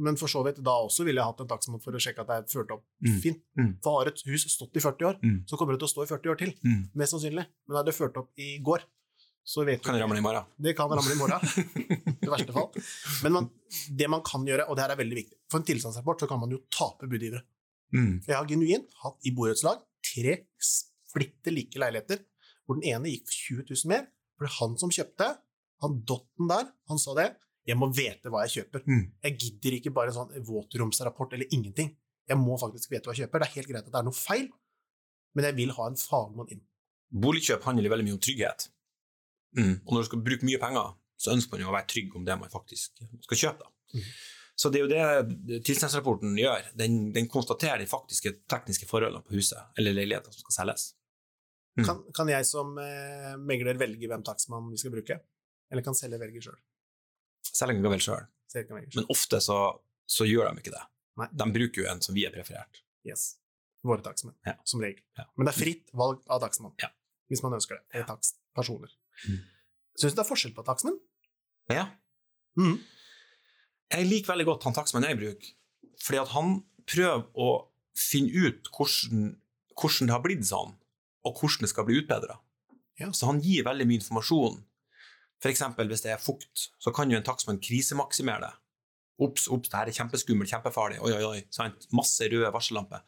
men 0.00 0.16
for 0.16 0.32
så 0.32 0.40
vidt, 0.46 0.62
da 0.64 0.72
også 0.86 1.04
ville 1.04 1.20
jeg 1.20 1.28
hatt 1.28 1.42
en 1.44 1.50
takstmann 1.50 1.82
for 1.84 1.92
å 1.92 2.00
sjekke 2.00 2.24
at 2.24 2.30
det 2.30 2.38
er 2.40 2.46
ført 2.54 2.72
opp 2.72 2.86
Mm. 3.04 3.18
fint. 3.20 3.42
Mm. 3.60 3.74
For 3.84 3.98
har 4.00 4.08
et 4.08 4.22
hus 4.24 4.46
stått 4.48 4.72
i 4.80 4.80
40 4.80 5.04
år, 5.10 5.18
Mm. 5.20 5.44
så 5.46 5.58
kommer 5.60 5.76
det 5.76 5.82
til 5.84 5.88
å 5.90 5.92
stå 5.92 6.06
i 6.06 6.08
40 6.08 6.32
år 6.32 6.38
til. 6.40 6.54
Mm. 6.64 6.88
Mest 6.96 7.12
sannsynlig. 7.12 7.44
Men 7.68 7.76
er 7.76 7.84
det 7.84 7.94
ført 7.94 8.16
opp 8.16 8.30
i 8.40 8.48
går, 8.64 8.80
så 9.48 9.64
vet 9.64 9.80
Kan 9.84 9.96
ramle 9.96 10.20
i 10.20 10.24
morgen? 10.24 10.44
Det 10.60 10.74
kan 10.76 10.90
ramle 10.92 11.14
i 11.14 11.18
morgen, 11.18 11.40
i 12.20 12.28
verste 12.28 12.52
fall. 12.52 12.68
Men 13.24 13.32
man, 13.32 13.46
det 13.96 14.08
man 14.12 14.24
kan 14.26 14.44
gjøre, 14.44 14.66
og 14.68 14.76
det 14.76 14.84
her 14.84 14.92
er 14.92 15.00
veldig 15.00 15.16
viktig 15.22 15.38
For 15.48 15.60
en 15.60 15.68
tilstandsrapport 15.70 16.24
så 16.24 16.28
kan 16.28 16.42
man 16.42 16.52
jo 16.52 16.60
tape 16.74 17.08
budgivere. 17.08 17.46
Mm. 17.96 18.18
Jeg 18.26 18.36
har 18.36 18.48
genuint 18.50 18.92
hatt 19.02 19.28
i 19.28 19.32
borettslag 19.32 19.80
tre 20.04 20.36
splitter 20.60 21.54
like 21.54 21.80
leiligheter, 21.80 22.20
hvor 22.66 22.76
den 22.76 22.88
ene 22.90 23.12
gikk 23.14 23.28
for 23.30 23.64
20 23.64 23.68
000 23.72 23.92
mer. 23.94 24.08
For 24.36 24.44
det 24.46 24.52
er 24.52 24.58
han 24.58 24.76
som 24.80 24.92
kjøpte, 24.94 25.28
han 25.82 26.00
dotten 26.06 26.50
der, 26.50 26.68
han 26.90 27.00
sa 27.00 27.14
det. 27.16 27.30
Jeg 27.68 27.76
må 27.76 27.90
vite 27.92 28.30
hva 28.32 28.44
jeg 28.46 28.62
kjøper. 28.62 28.84
Mm. 28.88 29.04
Jeg 29.24 29.38
gidder 29.42 29.76
ikke 29.78 29.92
bare 29.96 30.12
en 30.12 30.18
sånn 30.18 30.46
våtromsrapport 30.46 31.36
eller 31.36 31.52
ingenting. 31.54 31.92
Jeg 32.28 32.40
må 32.40 32.56
faktisk 32.60 32.92
vite 32.92 33.08
hva 33.08 33.16
jeg 33.16 33.26
kjøper. 33.26 33.42
Det 33.42 33.48
er 33.48 33.56
helt 33.56 33.70
greit 33.72 33.84
at 33.84 33.92
det 33.92 34.00
er 34.00 34.08
noe 34.08 34.16
feil, 34.16 34.48
men 35.36 35.48
jeg 35.48 35.56
vil 35.58 35.72
ha 35.76 35.88
en 35.90 36.00
fagmann 36.00 36.52
inn. 36.52 36.64
Boligkjøp 37.08 37.64
handler 37.64 37.92
veldig 37.92 38.06
mye 38.08 38.16
om 38.16 38.22
trygghet. 38.24 38.68
Mm. 39.58 39.74
Og 39.84 39.92
når 39.94 40.04
du 40.04 40.08
skal 40.10 40.24
bruke 40.24 40.46
mye 40.48 40.60
penger, 40.62 40.92
så 41.18 41.32
ønsker 41.34 41.56
man 41.56 41.64
jo 41.64 41.70
å 41.72 41.74
være 41.76 41.88
trygg 41.90 42.14
om 42.16 42.24
det 42.26 42.36
man 42.38 42.50
faktisk 42.52 43.00
skal 43.26 43.40
kjøpe. 43.44 43.70
Mhm. 43.94 44.10
Så 44.58 44.70
det 44.74 44.80
er 44.80 44.82
jo 44.82 44.90
det 45.46 45.58
tilstandsrapporten 45.66 46.32
gjør. 46.38 46.64
Den, 46.74 47.12
den 47.14 47.28
konstaterer 47.30 47.78
de 47.78 47.86
faktiske 47.86 48.32
tekniske 48.50 48.88
forholdene 48.90 49.22
på 49.22 49.36
huset 49.38 49.78
eller 49.78 49.94
leiligheten 49.94 50.34
som 50.34 50.42
skal 50.42 50.56
selges. 50.56 50.86
Mm. 51.78 51.84
Kan, 51.86 52.00
kan 52.16 52.32
jeg 52.32 52.46
som 52.48 52.72
eh, 52.82 53.36
megler 53.38 53.78
velge 53.78 54.08
hvem 54.10 54.24
takstmann 54.26 54.66
vi 54.72 54.80
skal 54.82 54.90
bruke? 54.96 55.20
Eller 55.70 55.86
kan 55.86 55.94
selger 55.94 56.18
velge 56.18 56.42
sjøl? 56.42 56.58
Selger 57.46 57.78
kan 57.78 57.86
velge 57.92 58.02
sjøl, 58.08 58.26
men 58.98 59.06
ofte 59.14 59.38
så, 59.44 59.58
så 60.10 60.26
gjør 60.26 60.50
de 60.50 60.64
ikke 60.64 60.74
det. 60.74 60.82
Nei. 61.22 61.28
De 61.38 61.46
bruker 61.54 61.84
jo 61.84 61.88
en 61.92 62.02
som 62.02 62.18
vi 62.18 62.26
er 62.26 62.34
preferert. 62.34 62.82
Yes. 63.06 63.36
Våre 63.86 64.02
takstmenn, 64.02 64.34
Ja. 64.46 64.56
som 64.66 64.82
regel. 64.82 65.04
Ja. 65.20 65.28
Men 65.38 65.46
det 65.46 65.54
er 65.54 65.60
fritt 65.60 65.94
valg 65.94 66.18
av 66.26 66.42
takstmann, 66.42 66.74
Ja. 66.82 66.90
hvis 67.30 67.44
man 67.46 67.54
ønsker 67.54 67.78
det. 67.78 67.84
Eller 67.94 68.10
takstpersoner. 68.10 68.90
Mm. 69.26 69.40
Syns 69.98 70.14
du 70.14 70.20
det 70.20 70.24
er 70.24 70.28
forskjell 70.28 70.54
på 70.56 70.64
takstmenn? 70.66 70.98
Ja. 71.72 71.88
Mm. 72.58 72.78
Jeg 73.92 74.08
liker 74.08 74.34
veldig 74.34 74.46
godt 74.50 74.66
han 74.68 74.76
takstmannen 74.76 75.12
jeg 75.12 75.20
bruker, 75.20 75.52
fordi 76.04 76.20
at 76.20 76.32
han 76.34 76.58
prøver 76.88 77.24
å 77.34 77.48
finne 77.98 78.46
ut 78.46 78.68
hvordan, 78.74 79.32
hvordan 79.74 80.10
det 80.10 80.14
har 80.14 80.24
blitt 80.24 80.46
sånn, 80.48 80.76
og 81.26 81.40
hvordan 81.40 81.66
det 81.66 81.72
skal 81.72 81.88
bli 81.88 81.98
utbedra. 82.02 82.38
Ja. 83.00 83.10
Så 83.14 83.28
han 83.30 83.42
gir 83.44 83.66
veldig 83.66 83.86
mye 83.88 84.00
informasjon. 84.00 84.62
For 85.38 85.52
eksempel 85.52 85.90
hvis 85.90 86.02
det 86.04 86.12
er 86.14 86.22
fukt, 86.22 86.68
så 86.82 86.92
kan 86.94 87.10
jo 87.10 87.18
en 87.18 87.26
takstmann 87.26 87.60
krisemaksimere 87.62 88.48
det. 88.48 88.54
Ops, 89.22 89.48
ops, 89.50 89.70
det 89.70 89.74
her 89.74 89.90
er 89.90 89.96
kjempeskummelt, 89.96 90.50
kjempefarlig, 90.50 91.00
oi, 91.02 91.10
oi, 91.16 91.22
oi, 91.26 91.38
sant? 91.54 91.88
masse 91.94 92.26
røde 92.30 92.50
varsellamper. 92.54 93.02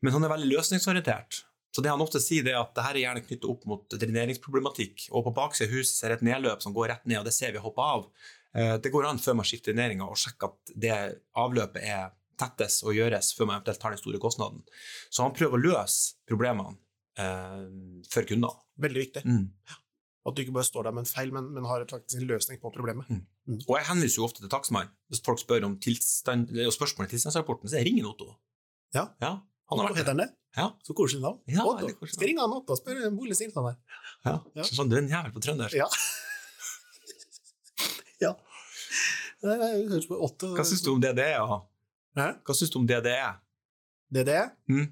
Men 0.00 0.14
han 0.14 0.26
er 0.26 0.30
veldig 0.30 0.50
løsningsorientert. 0.52 1.40
Så 1.70 1.82
det 1.84 1.90
han 1.92 2.02
ofte 2.02 2.18
sier, 2.22 2.42
det 2.46 2.54
er 2.54 2.60
at 2.64 2.74
det 2.74 2.82
her 2.82 2.96
er 2.96 3.04
gjerne 3.04 3.24
knyttet 3.24 3.48
opp 3.52 3.66
mot 3.70 3.94
dreneringsproblematikk, 3.94 5.06
og 5.14 5.28
på 5.28 5.34
baksiden 5.36 5.70
av 5.70 5.76
huset 5.78 6.00
er 6.02 6.12
det 6.12 6.18
et 6.18 6.28
nedløp 6.30 6.64
som 6.64 6.74
går 6.74 6.90
rett 6.90 7.04
ned, 7.06 7.20
og 7.20 7.28
det 7.28 7.34
ser 7.36 7.54
vi 7.54 7.62
hoppe 7.62 7.84
av. 7.84 8.08
Eh, 8.56 8.76
Det 8.82 8.90
går 8.90 9.06
an 9.06 9.22
før 9.22 9.38
man 9.38 9.46
skifter 9.46 9.74
dreneringa 9.74 10.08
og 10.10 10.18
sjekker 10.18 10.50
at 10.50 10.72
det 10.74 10.96
avløpet 11.38 11.84
er 11.86 12.10
tettes 12.40 12.80
og 12.82 12.96
gjøres 12.96 13.34
før 13.36 13.50
man 13.50 13.60
eventuelt 13.60 13.82
tar 13.82 13.94
den 13.94 14.00
store 14.00 14.22
kostnaden. 14.22 14.64
Så 15.12 15.22
han 15.22 15.36
prøver 15.36 15.58
å 15.58 15.62
løse 15.62 16.16
problemene 16.26 16.74
eh, 17.20 17.68
for 18.10 18.26
kunder. 18.26 18.56
Veldig 18.80 19.04
viktig. 19.04 19.24
Mm. 19.28 19.46
At 20.26 20.36
du 20.36 20.42
ikke 20.42 20.56
bare 20.56 20.68
står 20.68 20.88
der 20.88 20.96
med 20.96 21.06
en 21.06 21.12
feil, 21.12 21.30
men, 21.32 21.52
men 21.54 21.68
har 21.68 21.86
faktisk 21.88 22.18
en 22.18 22.28
løsning 22.28 22.60
på 22.60 22.72
problemet. 22.74 23.08
Og 23.62 23.72
jeg 23.76 23.86
henviser 23.88 24.20
jo 24.20 24.26
ofte 24.26 24.42
til 24.42 24.50
takstmann 24.52 24.90
hvis 25.10 25.22
folk 25.24 25.40
spør 25.40 25.64
om 25.68 25.78
tilstand, 25.82 26.50
spørsmål 26.74 27.08
i 27.08 27.14
tilstandsrapporten, 27.14 27.70
så 27.70 27.80
jeg 27.80 27.88
ringer 27.88 28.10
Otto. 28.10 28.34
Ja. 28.96 29.08
ja 29.22 29.36
han 29.40 29.80
har 29.80 29.88
Otto 29.88 30.02
vært 30.02 30.10
der. 30.12 30.34
Ja. 30.56 30.66
Så 30.82 30.94
koselig 30.98 31.22
navn. 31.22 31.38
Ja, 31.46 31.64
Otto. 31.64 31.86
koselig 32.00 32.16
Skal 32.16 32.26
ringe 32.32 32.42
han 32.42 32.54
Otto 32.54 32.74
og 32.74 32.80
spørre 32.80 33.10
om 33.10 33.18
boligtilstand 33.18 33.68
her. 33.70 33.76
Ja. 34.26 34.36
Ja. 34.58 34.64
Sånn, 34.66 34.90
du 34.90 34.96
er 34.98 35.04
en 35.04 35.10
jævel 35.12 35.34
på 35.34 35.42
trøndersk. 35.44 35.76
Ja. 35.78 35.88
ja. 38.26 38.32
Otto. 39.42 40.54
Hva 40.56 40.66
syns 40.66 40.82
du 40.84 40.90
om 40.94 41.02
DDE? 41.02 41.28
Ja? 41.36 42.32
Hva 42.44 42.56
syns 42.56 42.72
du 42.74 42.80
om 42.82 42.88
DDE? 42.88 43.20
Er? 44.10 44.50
Mm. 44.68 44.88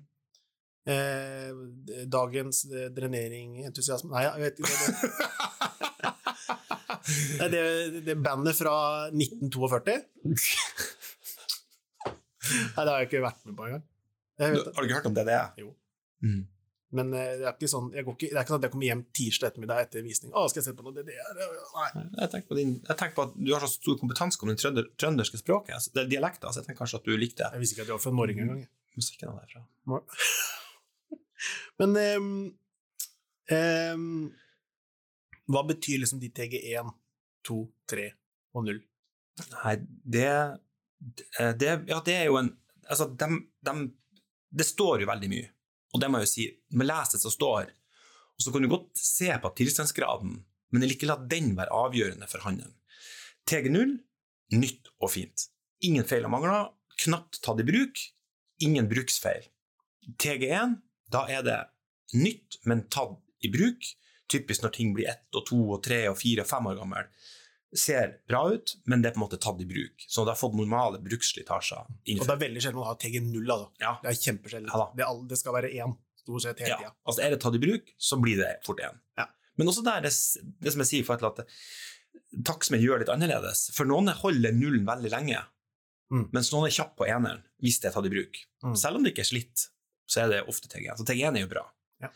Eh, 0.88 1.50
dagens 2.08 2.62
eh, 2.70 2.86
dreneringentusiasme 2.94 4.14
Nei, 4.14 4.22
jeg 4.24 4.40
vet 4.46 4.62
ikke. 4.62 4.76
Det, 7.42 7.48
det, 7.52 7.62
det 8.06 8.14
er 8.14 8.22
bandet 8.24 8.56
fra 8.56 8.76
1942. 9.10 9.98
Nei, 12.48 12.84
det 12.86 12.88
har 12.88 12.96
jeg 13.02 13.10
ikke 13.10 13.26
vært 13.26 13.42
med 13.44 13.58
på 13.58 13.66
engang. 13.66 13.84
Har 14.38 14.54
du 14.54 14.86
ikke 14.86 15.00
hørt 15.00 15.10
om 15.10 15.16
DDE? 15.16 15.42
Jo. 15.60 15.74
Mm. 16.24 16.46
Men 16.96 17.12
eh, 17.12 17.34
det 17.36 17.44
er 17.44 17.52
ikke 17.52 17.68
sånn 17.68 17.90
jeg 17.92 18.06
går 18.06 18.14
ikke, 18.16 18.28
Det 18.30 18.36
er 18.38 18.44
ikke 18.46 18.52
sånn 18.54 18.62
at 18.62 18.66
jeg 18.66 18.72
kommer 18.72 18.88
hjem 18.88 19.02
tirsdag 19.18 19.50
ettermiddag 19.50 19.82
etter 19.84 20.04
visning. 20.06 20.32
Å, 20.32 20.46
skal 20.48 20.62
jeg 20.62 20.68
se 20.70 20.76
på 20.78 20.86
noe 20.86 20.96
DDR? 20.96 21.40
Nei. 21.74 21.88
Jeg 22.22 22.32
tenker, 22.32 22.46
på 22.48 22.58
din, 22.58 22.74
jeg 22.80 23.00
tenker 23.02 23.16
på 23.18 23.26
at 23.28 23.34
du 23.36 23.52
har 23.52 23.64
så 23.64 23.70
stor 23.74 23.98
kompetanse 24.00 24.40
om 24.40 24.52
det 24.52 24.56
trønder, 24.62 24.88
trønderske 25.00 25.40
språket, 25.42 25.74
altså, 25.76 25.92
det 25.96 26.04
er 26.04 26.12
dialekter, 26.14 26.48
så 26.48 26.62
jeg 26.62 26.68
tenker 26.70 26.80
kanskje 26.80 27.02
at 27.02 27.10
du 27.10 27.12
likte 27.20 27.44
det. 27.44 27.50
Jeg 27.58 27.64
visste 27.64 27.76
ikke 27.76 27.84
at 27.84 27.92
jeg 27.92 27.98
var 27.98 28.04
fra 28.06 28.14
Norge 28.16 28.44
engang. 28.46 28.64
Musikken 28.98 29.34
er 29.34 29.42
derfra. 29.42 30.00
Men 31.78 31.98
um, 32.18 32.32
um, 33.54 34.08
hva 35.52 35.64
betyr 35.68 36.00
liksom 36.02 36.22
de 36.24 36.32
TG1, 36.34 36.88
2, 37.48 37.58
3 37.92 38.08
og 38.56 38.64
0? 38.66 38.80
Nei, 39.52 39.76
det, 40.16 40.30
det 41.60 41.70
Ja, 41.86 42.00
det 42.04 42.16
er 42.16 42.26
jo 42.26 42.40
en 42.40 42.56
Altså, 42.88 43.04
dem, 43.20 43.42
dem, 43.66 43.82
det 44.50 44.66
står 44.66 45.02
jo 45.02 45.10
veldig 45.10 45.30
mye, 45.32 45.48
og 45.94 46.02
det 46.02 46.08
må 46.10 46.20
jeg 46.20 46.28
jo 46.28 46.32
si. 46.32 46.46
med 46.76 46.88
leset 46.88 47.22
som 47.22 47.32
står, 47.32 47.70
og 48.38 48.44
så 48.44 48.52
kan 48.54 48.62
du 48.62 48.70
godt 48.70 48.98
se 48.98 49.30
på 49.42 49.52
tilstandsgraden, 49.60 50.36
men 50.70 50.84
ikke 50.84 51.08
la 51.08 51.16
den 51.30 51.54
være 51.58 51.74
avgjørende 51.74 52.28
for 52.30 52.44
handelen. 52.44 52.74
TG0 53.48 53.96
nytt 54.56 54.90
og 55.00 55.12
fint. 55.12 55.48
Ingen 55.84 56.06
feil 56.08 56.26
og 56.26 56.32
mangler, 56.32 56.68
knapt 57.04 57.40
tatt 57.44 57.60
i 57.62 57.66
bruk, 57.66 58.00
ingen 58.64 58.88
bruksfeil. 58.90 59.48
TG1, 60.18 60.78
da 61.12 61.24
er 61.30 61.44
det 61.46 61.58
nytt, 62.16 62.60
men 62.68 62.86
tatt 62.92 63.18
i 63.44 63.50
bruk, 63.52 63.84
typisk 64.28 64.64
når 64.64 64.74
ting 64.76 64.94
blir 64.96 65.10
ett 65.12 65.36
og 65.36 65.46
to 65.48 65.58
og 65.76 65.82
tre 65.84 66.02
og 66.10 66.18
fire 66.20 66.44
og 66.44 66.50
fem 66.50 66.68
år 66.70 66.80
gammel. 66.80 67.10
Ser 67.76 68.14
bra 68.28 68.44
ut, 68.54 68.76
men 68.88 69.02
det 69.02 69.10
er 69.10 69.14
på 69.16 69.20
en 69.20 69.24
måte 69.26 69.38
tatt 69.40 69.60
i 69.60 69.66
bruk. 69.68 70.04
Så 70.08 70.24
det 70.24 70.32
har 70.32 70.40
fått 70.40 70.54
normale 70.56 71.00
bruksslitasjer. 71.04 71.88
Og 71.90 72.22
det 72.24 72.32
er 72.32 72.40
veldig 72.40 72.62
sjelden 72.64 72.80
man 72.80 72.88
har 72.88 72.96
TG0. 73.02 73.42
Da. 73.50 73.58
Ja. 73.82 73.90
Det 74.02 74.12
er 74.12 74.20
kjempesjelden. 74.22 74.70
Ja 74.72 74.86
det, 74.96 75.08
det 75.28 75.38
skal 75.40 75.56
være 75.58 75.72
én, 75.76 75.92
stort 76.22 76.46
sett 76.46 76.62
hele 76.64 76.78
Ja, 76.88 76.94
altså 77.04 77.24
er 77.26 77.34
det 77.34 77.40
tatt 77.44 77.58
i 77.58 77.60
bruk, 77.62 77.92
så 78.00 78.16
blir 78.22 78.40
det 78.40 78.54
fort 78.66 78.80
én. 78.84 78.96
Ja. 79.20 79.28
Men 79.60 79.68
også 79.68 79.84
der, 79.84 80.00
det, 80.06 80.14
det 80.64 80.72
som 80.72 80.84
jeg 80.84 80.90
sier, 80.92 81.04
for 81.08 81.28
at 81.28 81.44
takstmenn 82.46 82.82
gjør 82.84 83.02
litt 83.02 83.12
annerledes. 83.12 83.68
For 83.76 83.88
noen 83.88 84.10
holder 84.22 84.54
nullen 84.56 84.88
veldig 84.88 85.12
lenge, 85.14 85.44
Mm. 86.08 86.30
mens 86.32 86.48
noen 86.54 86.64
er 86.64 86.72
kjapp 86.72 86.94
på 86.96 87.04
eneren 87.04 87.42
hvis 87.60 87.82
det 87.82 87.90
er 87.90 87.92
tatt 87.92 88.06
i 88.08 88.12
bruk. 88.14 88.38
Mm. 88.64 88.76
Selv 88.80 88.96
om 88.96 89.02
det 89.04 89.10
ikke 89.12 89.26
er 89.26 89.28
slitt, 89.28 89.64
så 90.08 90.22
er 90.22 90.30
det 90.32 90.38
ofte 90.48 90.70
TG1. 90.72 90.96
Så 90.96 91.04
TG1 91.04 91.36
er 91.36 91.42
jo 91.42 91.50
bra. 91.50 91.66
Ja. 92.00 92.08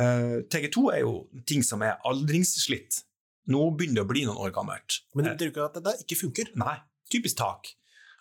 Uh, 0.00 0.38
TG2 0.48 0.84
er 0.94 1.02
jo 1.02 1.10
ting 1.44 1.60
som 1.66 1.82
er 1.84 1.98
aldringsslitt. 2.08 3.02
Nå 3.48 3.62
begynner 3.76 4.02
det 4.02 4.04
å 4.06 4.10
bli 4.12 4.24
noen 4.28 4.40
år 4.44 4.52
gammelt. 4.54 5.00
Men 5.14 5.24
det 5.24 5.30
Eh, 5.32 5.36
betyr 5.38 5.52
ikke 5.52 5.64
at 5.66 5.78
det 5.84 5.94
ikke 6.04 6.18
funker. 6.22 6.50
Nei, 6.60 6.76
typisk 7.10 7.36
tak. 7.40 7.74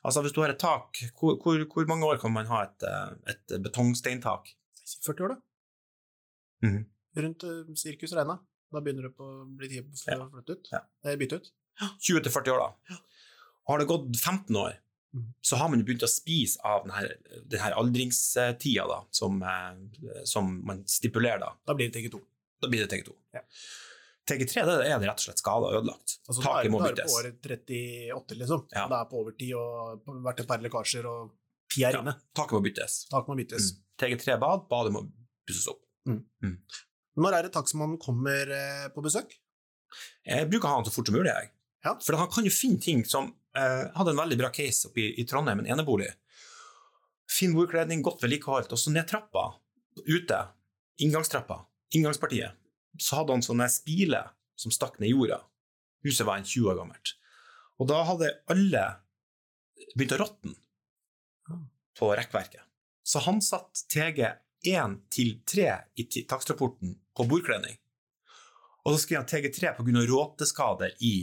Altså 0.05 0.21
Hvis 0.23 0.31
du 0.35 0.41
har 0.41 0.53
et 0.53 0.59
tak, 0.61 0.99
hvor, 1.19 1.35
hvor, 1.43 1.59
hvor 1.73 1.87
mange 1.89 2.05
år 2.07 2.19
kan 2.21 2.31
man 2.31 2.45
ha 2.47 2.61
et, 2.63 2.83
eh, 2.87 3.33
et 3.33 3.57
betongsteintak? 3.65 4.53
Si 4.85 4.99
40 5.03 5.23
år, 5.25 5.33
da. 5.35 6.67
Mhm. 6.67 6.85
Rundt 7.17 7.43
uh, 7.43 7.73
sirkus 7.75 8.13
regna. 8.13 8.37
Da 8.71 8.79
begynner 8.83 9.07
det 9.07 9.15
på 9.17 9.25
å 9.25 9.45
bli 9.57 9.67
tid 9.71 9.87
for 9.97 10.11
Ja. 10.13 10.17
å 10.25 10.31
flytte 10.31 10.53
ut. 10.57 10.67
Ja. 10.71 10.81
Eh, 11.03 11.15
bytte 11.17 11.39
ut. 11.41 11.51
20-40 11.99 12.51
år, 12.53 12.59
da. 12.59 12.97
Har 13.67 13.79
det 13.79 13.87
gått 13.87 14.15
15 14.15 14.55
år, 14.55 14.77
mm. 15.15 15.25
så 15.41 15.57
har 15.57 15.69
man 15.69 15.83
begynt 15.83 16.03
å 16.05 16.09
spise 16.09 16.59
av 16.63 16.85
denne, 16.85 17.17
denne 17.49 17.73
aldringstida 17.73 18.85
da, 18.87 19.01
som, 19.11 19.41
eh, 19.43 20.23
som 20.25 20.65
man 20.65 20.83
stipulerer. 20.85 21.39
Da 21.39 21.51
Da 21.65 21.73
blir 21.73 21.89
det 21.91 21.97
TG2. 21.99 22.21
Da 22.61 22.67
blir 22.69 22.85
det 22.85 22.89
TG2. 22.93 23.15
Ja. 23.33 23.41
TG3 24.27 24.63
det 24.67 24.75
er 24.91 24.99
det 24.99 25.07
rett 25.07 25.21
og 25.21 25.25
slett 25.27 25.39
skada 25.41 25.69
og 25.69 25.75
ødelagt. 25.79 26.17
Altså, 26.27 26.41
Taket 26.43 26.71
må 26.73 26.81
byttes. 26.83 26.97
da 27.13 27.19
er 27.21 27.29
det 27.31 27.35
på 27.41 27.47
år 27.47 28.17
38, 28.19 28.37
liksom. 28.41 28.65
Ja. 28.75 28.85
Det 28.91 28.97
er 28.99 29.05
på 29.11 29.21
overtid 29.23 29.53
og 29.55 30.11
vært 30.25 30.41
et 30.43 30.49
par 30.49 30.63
lekkasjer, 30.65 31.07
og 31.07 31.31
ti 31.73 31.83
er 31.87 31.95
Ja, 31.95 32.01
inne. 32.03 32.15
taket 32.35 32.57
må 32.57 32.61
byttes. 32.65 32.97
Taket 33.11 33.31
må 33.31 33.37
byttes. 33.39 33.71
Mm. 33.73 33.83
TG3 34.03 34.37
bad, 34.43 34.67
badet 34.69 34.91
må 34.93 35.05
pusses 35.47 35.67
opp. 35.71 35.81
Når 37.17 37.33
er 37.33 37.47
det 37.47 37.53
takstmannen 37.55 37.97
kommer 37.99 38.51
eh, 38.53 38.87
på 38.93 39.01
besøk? 39.01 39.31
Jeg 40.27 40.49
bruker 40.51 40.67
å 40.67 40.71
ha 40.75 40.75
han 40.81 40.85
så 40.85 40.91
fort 40.93 41.07
som 41.09 41.15
mulig. 41.17 41.31
Jeg. 41.31 41.49
Ja. 41.87 41.95
For 42.03 42.19
han 42.19 42.29
kan 42.29 42.45
jo 42.45 42.51
finne 42.53 42.81
ting 42.83 43.03
som 43.07 43.31
eh, 43.55 43.87
Jeg 43.87 43.93
hadde 43.95 44.11
en 44.13 44.19
veldig 44.21 44.37
bra 44.37 44.49
case 44.53 44.89
oppe 44.89 45.01
i, 45.01 45.07
i 45.21 45.25
Trondheim, 45.25 45.63
en 45.63 45.71
enebolig. 45.77 46.11
Fin 47.31 47.55
bordkledning, 47.55 48.03
godt 48.05 48.21
vedlikeholdt. 48.23 48.71
Og 48.75 48.79
så 48.79 48.91
ned 48.93 49.07
trappa, 49.09 49.47
ute, 50.05 50.39
inngangstrappa, 51.03 51.61
inngangspartiet, 51.97 52.53
så 53.01 53.21
hadde 53.21 53.35
han 53.35 53.45
sånne 53.45 53.67
spiler 53.71 54.31
som 54.57 54.73
stakk 54.73 54.99
ned 54.99 55.11
i 55.11 55.15
jorda. 55.15 55.41
Huset 56.05 56.27
var 56.27 56.39
en 56.39 56.47
20 56.47 56.71
år 56.71 56.79
gammelt. 56.79 57.13
Og 57.77 57.89
da 57.89 58.01
hadde 58.07 58.33
alle 58.51 58.85
begynt 59.93 60.15
å 60.15 60.21
råtne 60.23 60.55
på 61.97 62.11
rekkverket. 62.17 62.63
Så 63.07 63.21
han 63.25 63.39
satt 63.41 63.85
TG1 63.93 64.97
til 65.13 65.37
3 65.47 65.67
i 66.01 66.07
takstrapporten 66.27 66.97
på 67.15 67.25
bordkledning. 67.29 67.77
Og 68.85 68.95
så 68.95 69.03
skrev 69.03 69.21
han 69.21 69.29
TG3 69.29 69.73
pga. 69.77 70.03
råteskade 70.09 70.91
i, 71.03 71.13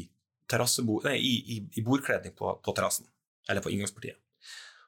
nei, 0.52 1.16
i, 1.16 1.34
i, 1.56 1.58
i 1.80 1.84
bordkledning 1.84 2.34
på, 2.36 2.54
på 2.64 2.74
terrassen, 2.76 3.06
eller 3.48 3.64
på 3.64 3.72
inngangspartiet. 3.72 4.20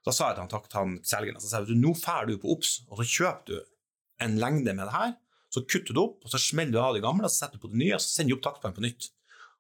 Da 0.07 0.15
sa 0.15 0.29
jeg 0.29 0.37
til 0.37 0.45
han, 0.45 0.51
takk 0.53 0.67
han 0.77 0.99
selgeren, 1.03 1.41
at 1.41 1.71
nå 1.75 1.95
drar 1.99 2.29
du 2.29 2.37
på 2.39 2.53
OBS, 2.55 2.75
og 2.87 3.01
så 3.01 3.07
kjøper 3.11 3.49
du 3.49 3.57
en 4.23 4.37
lengde 4.39 4.75
med 4.77 4.87
det 4.87 4.95
her, 4.95 5.15
så 5.53 5.63
kutter 5.65 5.95
du 5.95 6.03
opp, 6.03 6.25
og 6.25 6.33
så 6.33 6.41
smeller 6.43 6.75
du 6.75 6.81
av 6.83 6.97
det 6.97 7.05
gamle, 7.05 7.27
og 7.27 7.33
så 7.33 7.45
setter 7.45 7.61
du 7.61 7.65
på 7.67 7.73
det 7.73 7.81
nye, 7.81 7.95
og 7.97 8.03
så 8.03 8.11
sender 8.13 8.35
du 8.35 8.39
opp 8.39 8.47
takstplanen 8.49 8.77
på 8.77 8.85
nytt. 8.85 9.09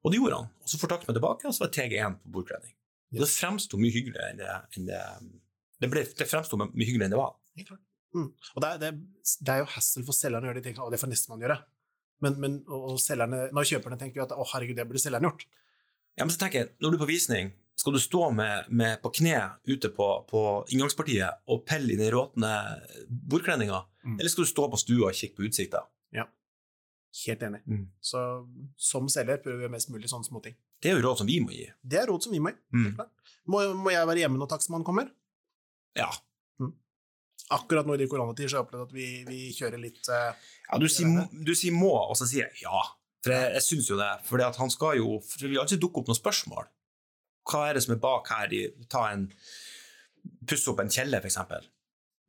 Og 0.05 0.13
det 0.13 0.21
gjorde 0.21 0.41
han. 0.41 0.51
Og 0.63 0.71
så 0.71 0.81
får 0.81 0.93
takstplanen 0.93 1.19
tilbake, 1.19 1.49
og 1.49 1.57
så 1.57 1.65
var 1.65 1.73
TG1 1.77 2.19
på 2.23 2.33
bordkledning. 2.37 2.75
Og 3.15 3.23
det 3.23 3.31
fremsto 3.31 3.79
mye 3.81 3.95
hyggeligere 3.95 4.33
enn 4.33 4.41
det, 4.43 4.57
enn 4.77 4.89
det, 4.91 5.03
det, 5.83 5.91
ble, 5.93 6.03
det 6.19 6.29
fremsto 6.29 6.59
mye 6.59 6.71
hyggeligere 6.75 7.09
enn 7.09 7.15
det 7.15 7.21
var. 7.23 7.37
Helt 7.59 7.71
klart. 7.71 7.85
Mm. 8.17 8.29
Og 8.33 8.63
det 8.63 8.69
er, 8.69 8.83
det, 8.83 8.91
det 9.45 9.55
er 9.55 9.63
jo 9.63 9.71
hassle 9.75 10.05
for 10.07 10.17
selgerne 10.17 10.49
å 10.49 10.51
gjøre 10.51 10.61
de 10.61 10.67
tingene, 10.67 10.87
og 10.87 10.95
det 10.95 11.01
får 11.03 11.13
nestemann 11.13 11.45
gjøre. 11.45 11.59
Men, 12.25 12.39
men 12.41 12.59
og 12.65 12.91
og 12.95 12.99
selgerne, 13.03 13.47
når 13.55 13.71
kjøperne 13.71 14.01
tenker 14.01 14.23
jo 14.23 14.27
at 14.27 14.35
å 14.37 14.47
herregud, 14.55 14.79
det 14.79 14.87
burde 14.89 15.03
selgeren 15.03 15.29
gjort. 15.29 15.47
Ja, 16.17 16.25
men 16.25 16.33
så 16.33 16.41
tenker 16.41 16.63
jeg, 16.63 16.73
når 16.81 16.95
du 16.95 16.97
er 16.97 17.03
på 17.05 17.11
visning, 17.11 17.51
skal 17.77 17.93
du 17.93 18.01
stå 18.01 18.31
med, 18.33 18.71
med 18.73 19.03
på 19.03 19.13
kne 19.19 19.41
ute 19.69 19.91
på, 19.93 20.07
på 20.31 20.43
inngangspartiet 20.73 21.43
og 21.53 21.67
pelle 21.69 21.93
i 21.93 21.99
den 22.01 22.09
råtne 22.15 22.53
bordkledninga, 23.07 23.83
Mm. 24.07 24.21
eller 24.21 24.31
skal 24.31 24.45
du 24.47 24.51
stå 24.51 24.65
på 24.71 24.79
stua 24.79 25.09
og 25.11 25.15
kikke 25.19 25.37
på 25.41 25.47
utsikta? 25.49 25.81
Helt 27.25 27.41
enig. 27.47 27.63
Mm. 27.65 27.85
Så 28.05 28.21
som 28.77 29.07
selger 29.09 29.39
prøver 29.41 29.63
vi 29.65 29.69
mest 29.73 29.89
mulig 29.89 30.09
sånne 30.11 30.27
småting. 30.29 30.53
Det 30.85 30.91
er 30.91 30.99
jo 30.99 31.05
råd 31.07 31.19
som 31.23 31.27
vi 31.31 31.39
må 31.41 31.49
gi. 31.55 31.63
Det 31.81 31.97
er 32.03 32.11
råd 32.11 32.27
som 32.27 32.35
vi 32.35 32.41
må 32.45 32.51
gi. 32.53 32.59
Mm. 32.77 32.99
Må, 33.49 33.63
må 33.79 33.91
jeg 33.95 34.07
være 34.11 34.21
hjemme 34.21 34.37
når 34.43 34.51
takstmannen 34.51 34.85
kommer? 34.85 35.09
Ja. 35.97 36.11
Akkurat 37.57 37.87
nå 37.89 37.95
i 37.95 38.01
de 38.03 38.09
koronatider 38.11 38.51
så 38.51 38.59
har 38.59 38.65
jeg 38.65 38.67
opplevd 38.67 38.85
at 38.89 38.93
vi, 38.97 39.07
vi 39.29 39.39
kjører 39.55 39.79
litt 39.81 40.09
uh, 40.11 40.35
ja 40.67 40.79
du, 40.83 40.89
sier, 40.91 41.29
du 41.47 41.53
sier 41.55 41.73
må, 41.77 41.93
og 41.95 42.17
så 42.19 42.27
sier 42.29 42.49
jeg 42.51 42.65
ja. 42.67 42.81
For 43.25 43.33
jeg, 43.33 43.53
jeg 43.55 43.65
syns 43.71 43.91
jo 43.93 43.99
det. 44.01 44.11
For 44.27 44.43
han 44.43 44.73
skal 44.75 44.99
jo 44.99 45.17
for 45.25 45.41
Det 45.41 45.51
vil 45.53 45.63
alltid 45.63 45.81
dukke 45.83 46.03
opp 46.03 46.11
noen 46.11 46.19
spørsmål. 46.21 46.67
Hva 47.47 47.63
er 47.71 47.79
det 47.79 47.85
som 47.87 47.95
er 47.95 48.03
bak 48.03 48.29
her? 48.35 48.53
i- 48.53 48.87
Ta 48.93 49.07
en 49.15 49.29
Pusse 50.47 50.69
opp 50.73 50.81
en 50.83 50.91
kjeller, 50.91 51.23
eksempel. 51.25 51.63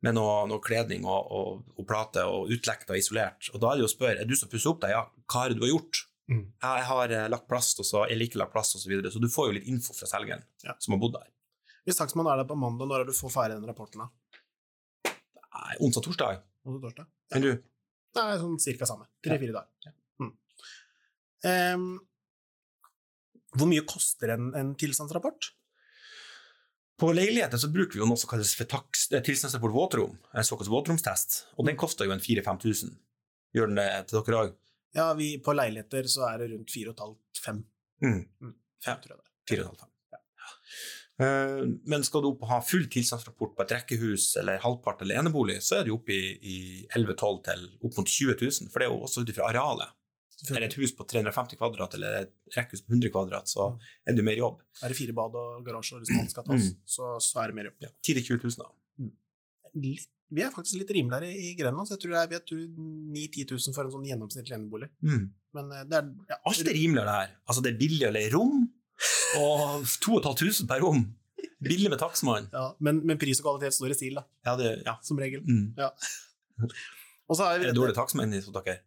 Med 0.06 0.14
noe, 0.14 0.44
noe 0.46 0.62
kledning 0.62 1.02
og, 1.10 1.30
og, 1.34 1.62
og 1.74 1.86
plate 1.88 2.22
og 2.22 2.52
utlekta 2.54 2.94
isolert. 2.94 3.48
Og 3.50 3.58
da 3.62 3.72
er 3.72 3.78
det 3.80 3.82
jo 3.82 3.88
å 3.88 3.94
spørre 3.96 4.22
er 4.22 4.28
du 4.30 4.36
som 4.38 4.50
pusser 4.52 4.70
opp 4.70 4.84
deg, 4.84 4.92
Ja, 4.94 5.00
hva 5.26 5.48
det 5.50 5.56
du 5.58 5.64
har 5.66 5.72
gjort? 5.72 6.04
Mm. 6.30 6.44
Jeg 6.62 6.84
har 6.90 7.14
eh, 7.16 7.24
lagt 7.32 7.48
plast, 7.50 7.80
og 7.82 7.86
så 7.88 8.04
eller 8.04 8.28
ikke 8.28 8.38
lagt 8.38 8.52
plast, 8.54 8.76
osv. 8.76 8.84
så 8.84 8.92
videre. 8.92 9.10
Så 9.10 9.18
du 9.22 9.26
får 9.32 9.48
jo 9.48 9.56
litt 9.58 9.66
info 9.72 9.96
fra 9.96 10.06
selgeren 10.10 10.44
Ja. 10.62 10.76
som 10.78 10.94
har 10.94 11.00
bodd 11.02 11.16
der. 11.16 11.26
Hvis 11.88 11.98
takstmannen 11.98 12.30
er 12.34 12.42
der 12.42 12.48
på 12.50 12.58
mandag, 12.60 12.86
når 12.86 13.00
er 13.00 13.08
det 13.08 13.14
du 13.16 13.18
får 13.18 13.32
ferdig 13.32 13.56
den 13.58 13.66
rapporten? 13.70 14.04
da? 14.04 15.12
Nei, 15.58 15.74
Onsdag-torsdag. 15.82 16.42
Onsdag, 16.68 16.82
torsdag. 16.84 17.08
torsdag? 17.08 17.08
Enn 17.34 17.46
du? 17.46 17.52
Er 18.18 18.38
sånn 18.42 18.58
cirka 18.60 18.86
samme. 18.88 19.06
Tre-fire 19.24 19.54
dager. 19.56 19.94
Mm. 20.20 20.32
Um, 21.48 21.88
hvor 23.56 23.70
mye 23.70 23.84
koster 23.88 24.34
en, 24.34 24.50
en 24.58 24.74
tilstandsrapport? 24.78 25.50
På 26.98 27.12
leiligheter 27.14 27.60
så 27.62 27.70
bruker 27.70 27.94
vi 27.94 28.02
jo 28.02 28.08
noe 28.10 28.18
som 28.18 28.30
kalles 28.30 28.56
tilstandsrapport 28.58 29.74
våtrom, 29.74 30.16
en 30.34 30.46
såkalt 30.46 30.70
våtromstest, 30.72 31.44
og 31.54 31.68
den 31.68 31.78
koster 31.78 32.08
jo 32.08 32.14
en 32.14 32.22
4000-5000. 32.24 32.96
Gjør 33.54 33.70
den 33.70 33.78
det 33.78 33.90
til 34.08 34.18
dere 34.18 34.40
òg? 34.40 34.56
Ja, 34.96 35.12
vi, 35.14 35.36
på 35.44 35.54
leiligheter 35.54 36.08
så 36.10 36.26
er 36.32 36.42
det 36.42 36.50
rundt 36.54 36.72
4,5-5. 36.74 37.62
Mm. 38.02 38.18
Mm. 38.42 38.56
Ja. 38.86 38.96
tror 38.98 39.14
jeg 39.14 39.20
det. 39.22 39.62
4,5. 39.62 39.94
Eh, 41.18 41.62
men 41.90 42.04
skal 42.06 42.22
du 42.22 42.30
opp 42.30 42.44
og 42.46 42.50
ha 42.52 42.58
full 42.62 42.86
tilstandsrapport 42.90 43.56
på 43.56 43.64
et 43.64 43.72
rekkehus 43.74 44.30
eller 44.38 44.60
halvpart 44.62 45.02
eller 45.02 45.18
enebolig, 45.18 45.58
så 45.66 45.80
er 45.80 45.86
det 45.86 45.94
oppe 45.94 46.14
i, 46.14 46.34
i 46.38 46.58
11-12 46.94 47.40
til 47.48 47.64
opp 47.78 47.98
mot 47.98 48.10
20 48.10 48.36
000, 48.42 48.70
for 48.72 48.78
det 48.78 48.86
er 48.86 48.92
jo 48.92 49.00
også 49.06 49.24
ut 49.24 49.32
ifra 49.34 49.48
arealet. 49.50 49.94
Er 50.46 50.60
det 50.62 50.68
et 50.70 50.76
hus 50.78 50.92
på 50.94 51.02
350 51.10 51.56
kvadrat 51.58 51.94
eller 51.98 52.20
et 52.22 52.32
rekkehus 52.54 52.84
på 52.86 52.92
100 52.94 53.10
kvadrat, 53.10 53.48
så 53.50 53.72
er 54.06 54.14
det 54.14 54.22
mer 54.24 54.36
jobb. 54.38 54.60
Er 54.84 54.92
det 54.92 54.96
fire 54.98 55.14
bad 55.16 55.34
og 55.34 55.64
garasje 55.66 55.98
hvis 55.98 56.12
man 56.14 56.28
skal 56.30 56.44
tas, 56.46 56.68
Mm. 56.68 56.76
så, 56.86 57.08
så 57.20 57.40
er 57.42 57.50
det 57.50 57.56
mer 57.58 57.66
jobb. 57.72 57.74
Ja, 57.82 57.90
10 58.06 58.14
000-20 58.20 58.44
000 58.44 58.62
da. 58.62 58.68
Litt, 59.82 60.06
vi 60.30 60.42
er 60.46 60.50
faktisk 60.54 60.78
litt 60.80 60.90
rimeligere 60.94 61.28
i 61.34 61.50
Grenland, 61.58 61.88
så 61.88 61.96
jeg 61.96 62.02
tror 62.04 62.14
det 62.14 62.20
er 62.22 62.30
vi 62.30 62.38
er 62.38 62.66
9 63.16 63.26
10 63.34 63.44
000 63.50 63.74
for 63.76 63.84
en 63.88 63.92
sånn 63.96 64.06
gjennomsnittlig 64.08 64.54
enebolig. 64.56 64.88
Mm. 65.02 65.26
Men 65.58 65.72
eh, 65.74 65.84
det 65.90 65.98
er 66.02 66.08
ja, 66.30 66.38
Alt 66.46 66.62
er 66.64 66.74
rimeligere 66.76 67.14
her. 67.18 67.34
Altså, 67.48 67.64
det 67.66 67.72
er 67.74 67.78
billig 67.82 68.06
å 68.08 68.14
leie 68.14 68.30
rom, 68.32 68.66
og 69.42 69.84
2500 70.06 70.66
per 70.70 70.82
rom. 70.86 71.02
Billig 71.62 71.90
med 71.90 71.98
takstmann. 71.98 72.46
ja, 72.54 72.68
men, 72.78 73.00
men 73.06 73.18
pris 73.18 73.40
og 73.42 73.46
kvalitet 73.48 73.74
står 73.74 73.90
i 73.90 73.98
stil, 73.98 74.18
da, 74.20 74.24
Ja, 74.46 74.54
det, 74.58 74.70
ja. 74.86 74.94
som 75.02 75.18
regel. 75.18 75.42
Mm. 75.42 75.74
Vi 77.28 77.36
Er 77.44 77.60
det 77.66 77.74
dårlige 77.76 77.98
takstmenn 77.98 78.32
i 78.32 78.40
dere? 78.40 78.78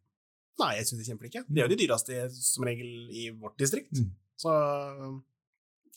Nei, 0.61 0.71
jeg 0.77 0.87
syns 0.89 1.01
det 1.01 1.07
kjemper 1.09 1.27
ikke. 1.29 1.43
De 1.49 1.61
er 1.61 1.67
jo 1.67 1.73
de 1.75 1.79
dyreste 1.81 2.17
som 2.37 2.65
regel 2.67 2.91
i 3.17 3.29
vårt 3.33 3.57
distrikt. 3.61 3.91
Mm. 3.97 4.11
Så 4.41 4.51
um, 4.53 5.15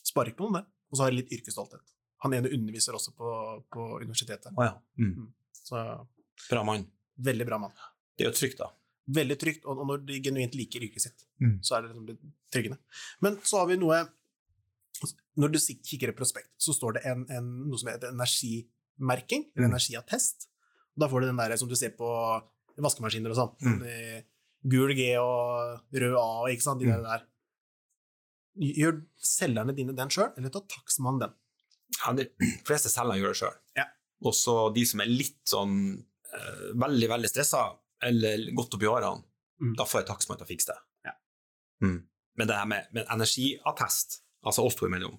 sparer 0.05 0.31
ikke 0.33 0.45
noen 0.45 0.59
det. 0.59 0.65
Og 0.91 0.97
så 0.99 1.05
har 1.05 1.13
de 1.13 1.19
litt 1.21 1.31
yrkesstolthet. 1.37 1.93
Han 2.25 2.33
ene 2.37 2.49
underviser 2.55 2.95
også 2.97 3.11
på, 3.17 3.29
på 3.73 3.85
universitetet. 4.01 4.51
Oh, 4.57 4.63
ja. 4.65 4.73
Mm. 5.01 5.27
Så 5.53 5.81
Bra 6.49 6.63
mann. 6.67 6.87
veldig 7.17 7.45
bra 7.47 7.57
mann. 7.61 7.73
Det 8.17 8.25
er 8.25 8.29
jo 8.31 8.35
trygt, 8.37 8.57
da. 8.61 8.69
Veldig 9.15 9.35
trygt, 9.41 9.65
og 9.69 9.81
når 9.85 10.01
de 10.07 10.19
genuint 10.25 10.55
liker 10.57 10.81
yrket 10.87 11.03
sitt, 11.09 11.21
Mm. 11.35 11.57
så 11.67 11.75
er 11.75 11.81
det 11.83 11.89
liksom 11.91 12.31
tryggende. 12.55 12.77
Men 13.21 13.35
så 13.43 13.57
har 13.59 13.65
vi 13.67 13.75
noe 13.77 13.97
Når 15.35 15.51
du 15.51 15.57
kikker 15.59 16.13
i 16.13 16.15
prospekt, 16.15 16.47
så 16.57 16.71
står 16.71 16.93
det 16.95 17.01
en, 17.11 17.25
en, 17.29 17.47
noe 17.67 17.77
som 17.77 17.89
heter 17.91 18.13
energimerking, 18.15 19.49
eller 19.51 19.67
Mm. 19.67 19.73
energiattest. 19.73 20.45
Da 20.97 21.09
får 21.11 21.21
du 21.21 21.27
den 21.27 21.35
der 21.41 21.57
som 21.59 21.67
du 21.67 21.75
ser 21.75 21.91
på 21.91 22.07
vaskemaskiner 22.79 23.33
og 23.33 23.35
sånn. 23.35 23.51
Mm. 23.59 24.23
Gul 24.67 24.93
G 24.97 25.11
og 25.21 25.81
rød 25.93 26.15
A 26.17 26.25
og 26.43 26.49
ikke 26.49 26.65
sant, 26.65 26.79
de 26.81 26.87
Mm. 26.89 26.95
der 26.95 27.03
der. 27.09 27.25
Gjør 28.55 29.01
selgerne 29.19 29.73
dine 29.75 29.93
den 29.97 30.09
sjøl, 30.13 30.31
eller 30.37 30.49
tar 30.53 30.63
takstmannen 30.71 31.19
den? 31.25 31.33
Ja, 31.99 32.13
de 32.15 32.25
fleste 32.67 32.89
selgerne 32.91 33.19
gjør 33.19 33.33
det 33.33 33.39
sjøl. 33.41 33.57
Ja. 33.75 33.85
Også 34.23 34.55
de 34.75 34.85
som 34.87 35.01
er 35.03 35.11
litt 35.11 35.41
sånn 35.51 35.75
uh, 36.35 36.71
veldig, 36.79 37.09
veldig 37.11 37.29
stressa, 37.31 37.65
eller 38.03 38.49
godt 38.55 38.73
oppi 38.77 38.87
årene, 38.91 39.23
Mm. 39.61 39.71
da 39.79 39.85
får 39.87 40.01
jeg 40.01 40.07
takstmann 40.09 40.37
til 40.37 40.43
å 40.43 40.49
fikse 40.49 40.67
det. 40.67 40.79
Ja. 41.05 41.11
Mm. 41.81 42.01
Men 42.35 42.47
det 42.49 42.55
her 42.57 42.65
med, 42.67 42.87
med 42.91 43.05
energiattest, 43.07 44.17
altså 44.43 44.65
oss 44.67 44.75
to 44.75 44.85
imellom, 44.89 45.13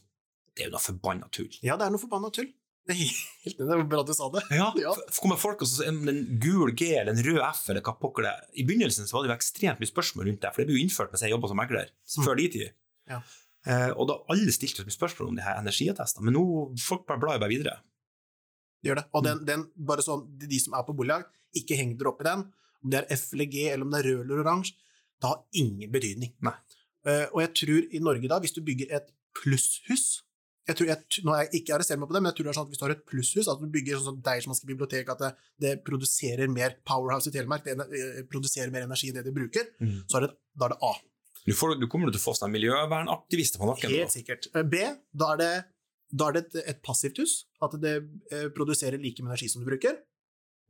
det 0.55 0.65
er 0.65 0.69
jo 0.69 0.73
noe 0.75 0.85
forbanna 0.85 1.31
tull. 1.33 1.49
Ja, 1.65 1.79
det 1.81 1.87
er 1.87 1.91
noe 1.95 2.03
forbanna 2.03 2.29
tull. 2.37 2.51
Det 2.87 2.95
er 2.95 3.01
helt 3.03 3.59
det 3.59 3.67
er 3.75 3.81
bra 3.91 4.03
at 4.05 4.11
du 4.11 4.15
sa 4.15 4.29
det. 4.31 4.45
Ja, 4.55 4.69
Ja. 4.85 4.93
kommer 5.19 5.39
folk 5.41 5.63
og 5.65 5.69
så 5.71 5.89
den 5.89 6.21
gul 6.43 6.71
G 6.79 6.93
eller 7.01 7.17
en 7.17 7.23
rød 7.27 7.41
F 7.49 7.65
eller 7.73 7.83
hva 7.83 7.97
pokker 7.99 8.27
det 8.27 8.31
er. 8.31 8.45
I 8.63 8.67
begynnelsen 8.69 9.09
så 9.09 9.17
var 9.17 9.25
det 9.27 9.33
jo 9.33 9.37
ekstremt 9.39 9.83
mye 9.83 9.91
spørsmål 9.91 10.29
rundt 10.31 10.45
det, 10.45 10.53
for 10.55 10.63
det 10.63 10.69
ble 10.71 10.79
jo 10.79 10.85
innført 10.87 11.11
mens 11.11 11.25
jeg 11.27 11.35
jobba 11.35 11.51
som 11.51 11.59
megler, 11.59 11.91
før 12.15 12.39
de 12.39 12.47
tid. 12.55 12.71
Ja. 13.11 13.19
Eh, 13.67 13.91
og 13.99 14.07
da 14.11 14.21
alle 14.31 14.55
stilte 14.55 14.85
så 14.85 14.87
mye 14.87 14.95
spørsmål 14.95 15.33
om 15.33 15.41
de 15.41 15.43
her 15.47 15.59
energiattestene, 15.59 16.29
men 16.29 16.37
nå 16.39 16.45
folk 16.79 17.03
bare 17.09 17.23
blar 17.25 17.39
jo 17.39 17.43
bare 17.43 17.55
videre. 17.57 17.75
Det 18.83 18.93
gjør 18.93 19.01
det. 19.01 19.07
Og 19.19 19.25
den, 19.27 19.43
den, 19.49 19.67
bare 19.89 20.05
sånn, 20.07 20.23
de, 20.39 20.47
de 20.53 20.61
som 20.63 20.77
er 20.79 20.87
på 20.87 20.95
boliglag, 20.95 21.27
ikke 21.59 21.79
heng 21.81 21.97
dere 21.99 22.13
opp 22.13 22.23
i 22.23 22.29
den. 22.29 22.45
Om 22.87 22.93
det 22.93 23.01
er 23.03 23.09
F 23.17 23.33
eller 23.35 23.51
G, 23.51 23.65
eller 23.73 23.89
om 23.89 23.91
det 23.95 24.03
er 24.05 24.09
rød 24.13 24.21
eller 24.29 24.45
oransje, 24.45 24.77
det 25.17 25.31
har 25.33 25.43
ingen 25.59 25.91
betydning. 25.91 26.35
Nei. 26.47 26.55
Uh, 27.07 27.25
og 27.33 27.41
jeg 27.43 27.51
tror 27.63 27.85
i 27.97 28.03
Norge 28.05 28.31
da, 28.31 28.39
hvis 28.43 28.55
du 28.55 28.61
bygger 28.67 28.91
et 28.99 29.11
plusshus 29.39 30.07
jeg 30.67 30.79
tror, 30.79 30.89
jeg, 30.91 31.23
nå 31.23 31.35
er 31.35 31.45
jeg 31.45 31.61
ikke 31.61 31.75
arrester 31.77 31.99
meg 32.01 32.09
på 32.11 32.17
det, 32.17 32.21
men 32.25 32.33
jeg 32.33 32.37
tror 32.39 32.47
det 32.47 32.51
er 32.51 32.57
sånn 32.57 32.65
at 32.67 32.73
hvis 32.73 32.81
du 32.81 32.85
har 32.85 32.93
et 32.97 33.03
plusshus, 33.07 33.49
at 33.53 33.61
du 33.63 33.69
bygger 33.71 34.01
sånn 34.01 34.07
som 34.09 34.23
Deichmanske 34.27 34.67
bibliotek, 34.67 35.13
at 35.13 35.21
det, 35.23 35.29
det 35.63 35.75
produserer 35.87 36.51
mer 36.51 36.75
Powerhouse 36.89 37.31
i 37.31 37.35
Telemark, 37.37 37.63
det 37.67 37.77
eh, 37.87 38.25
produserer 38.31 38.73
mer 38.75 38.87
energi 38.89 39.13
enn 39.13 39.21
det 39.21 39.23
de 39.29 39.35
bruker, 39.37 39.69
så 40.11 40.19
er 40.19 40.27
det, 40.27 40.33
da 40.59 40.67
er 40.67 40.75
det 40.75 40.79
A. 40.89 40.91
Du, 41.47 41.53
får, 41.55 41.77
du 41.79 41.87
kommer 41.87 42.11
til 42.11 42.19
å 42.19 42.25
få 42.25 42.35
sånne 42.35 42.57
miljøvernaktivister 42.57 43.63
på 43.63 43.69
nakken. 43.71 43.95
Helt 43.95 44.17
sikkert. 44.17 44.51
Eh, 44.59 44.67
B, 44.67 44.83
da 45.15 45.31
er 45.37 45.43
det, 45.45 45.53
da 46.11 46.33
er 46.33 46.39
det 46.39 46.43
et, 46.49 46.59
et 46.75 46.83
passivt 46.83 47.23
hus, 47.23 47.37
at 47.63 47.79
det 47.87 47.95
eh, 48.35 48.51
produserer 48.57 48.99
like 48.99 49.23
mye 49.23 49.37
energi 49.37 49.53
som 49.55 49.63
du 49.63 49.71
bruker. 49.71 50.03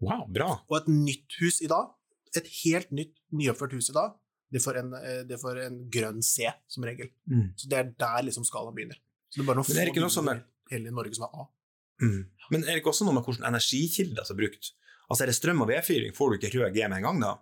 Wow, 0.04 0.26
bra. 0.28 0.50
Og 0.68 0.76
et 0.82 0.92
nytt 0.92 1.40
hus 1.40 1.62
i 1.64 1.72
dag, 1.72 1.88
et 2.36 2.52
helt 2.66 2.92
nytt, 2.92 3.16
nyoppført 3.32 3.72
hus 3.78 3.88
i 3.88 3.96
dag, 3.96 4.12
det 4.52 4.60
får 4.60 4.76
en, 4.78 4.92
det 5.26 5.40
får 5.40 5.58
en 5.64 5.78
grønn 5.90 6.20
C, 6.22 6.44
som 6.70 6.84
regel. 6.86 7.08
Så 7.58 7.66
det 7.72 7.80
er 7.80 7.88
der 7.98 8.28
liksom 8.28 8.44
skalaen 8.46 8.76
begynner. 8.76 9.00
Så 9.30 9.40
det 9.40 9.44
er 9.44 9.48
bare 9.50 9.58
noen 9.60 9.66
få 9.68 9.74
er- 9.76 9.92
byer 10.36 10.42
hele 10.70 10.90
Norge 10.94 11.14
som 11.14 11.24
er 11.28 11.32
A. 11.42 11.46
Mm. 12.02 12.20
Men 12.50 12.62
er 12.64 12.74
det 12.74 12.80
ikke 12.82 12.92
også 12.92 13.04
noe 13.08 13.14
med 13.16 13.24
hvordan 13.24 13.46
energikilder 13.48 14.24
som 14.28 14.36
er 14.36 14.42
brukt? 14.44 14.72
Altså 15.10 15.22
Er 15.22 15.26
det 15.30 15.36
strøm 15.38 15.60
og 15.62 15.68
vedfyring, 15.70 16.12
får 16.14 16.30
du 16.30 16.36
ikke 16.38 16.52
rød 16.58 16.74
G 16.74 16.88
med 16.88 16.98
en 16.98 17.02
gang, 17.08 17.20
da? 17.22 17.34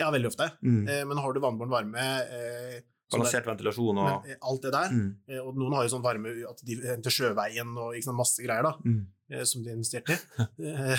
Ja, 0.00 0.10
veldig 0.12 0.28
ofte. 0.32 0.50
Mm. 0.62 0.88
Eh, 0.88 1.04
men 1.08 1.16
har 1.18 1.32
du 1.32 1.40
vannbåren 1.40 1.70
varme, 1.72 1.98
eh, 2.26 2.80
så 3.08 3.16
Balansert 3.20 3.46
ventilasjon 3.46 3.96
og 4.02 4.08
men, 4.26 4.30
eh, 4.32 4.36
alt 4.42 4.62
det 4.62 4.72
der, 4.74 4.88
mm. 4.90 5.10
eh, 5.28 5.38
og 5.40 5.54
noen 5.56 5.72
har 5.76 5.84
jo 5.86 5.92
sånn 5.94 6.02
varme 6.04 6.32
at 6.50 6.60
de 6.66 6.74
henter 6.82 7.10
sjøveien 7.14 7.70
og 7.78 7.94
sant, 8.02 8.16
masse 8.16 8.42
greier 8.42 8.62
da, 8.66 8.72
Mm. 8.84 9.06
eh, 9.30 9.44
som 9.44 9.62
de 9.62 9.70
investerte 9.76 10.16
i. 10.16 10.18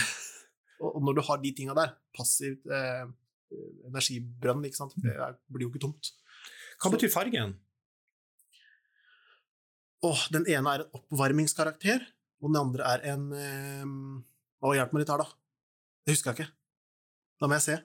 Og 0.79 1.01
når 1.01 1.15
du 1.17 1.21
har 1.25 1.37
de 1.41 1.51
tinga 1.57 1.73
der, 1.73 1.95
passivt 2.13 2.61
energibrønn, 3.87 4.65
ikke 4.67 4.77
sant, 4.77 4.93
det 5.01 5.15
er, 5.15 5.33
blir 5.51 5.65
jo 5.67 5.71
ikke 5.71 5.81
tomt. 5.87 6.11
Hva 6.81 6.91
betyr 6.93 7.09
fargen? 7.09 7.55
Åh, 10.05 10.23
den 10.33 10.45
ene 10.45 10.73
er 10.75 10.83
en 10.83 10.97
oppvarmingskarakter, 10.99 12.03
og 12.43 12.51
den 12.51 12.59
andre 12.59 12.89
er 12.93 13.05
en 13.13 13.27
eh, 13.33 13.85
Å, 14.61 14.73
hjelp 14.73 14.93
meg 14.93 15.03
litt 15.03 15.13
her, 15.13 15.21
da. 15.21 15.29
Det 16.05 16.15
husker 16.15 16.31
jeg 16.33 16.37
ikke. 16.39 16.53
Da 17.41 17.49
må 17.49 17.57
jeg 17.57 17.65
se. 17.65 17.77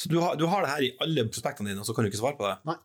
Så 0.00 0.10
du 0.10 0.16
har, 0.22 0.34
du 0.38 0.46
har 0.50 0.64
det 0.64 0.70
her 0.72 0.86
i 0.86 0.94
alle 1.04 1.26
prospektene 1.30 1.70
dine, 1.70 1.82
og 1.82 1.86
så 1.86 1.94
kan 1.94 2.06
du 2.06 2.10
ikke 2.10 2.18
svare 2.18 2.38
på 2.38 2.46
det? 2.48 2.56
Nei, 2.66 2.76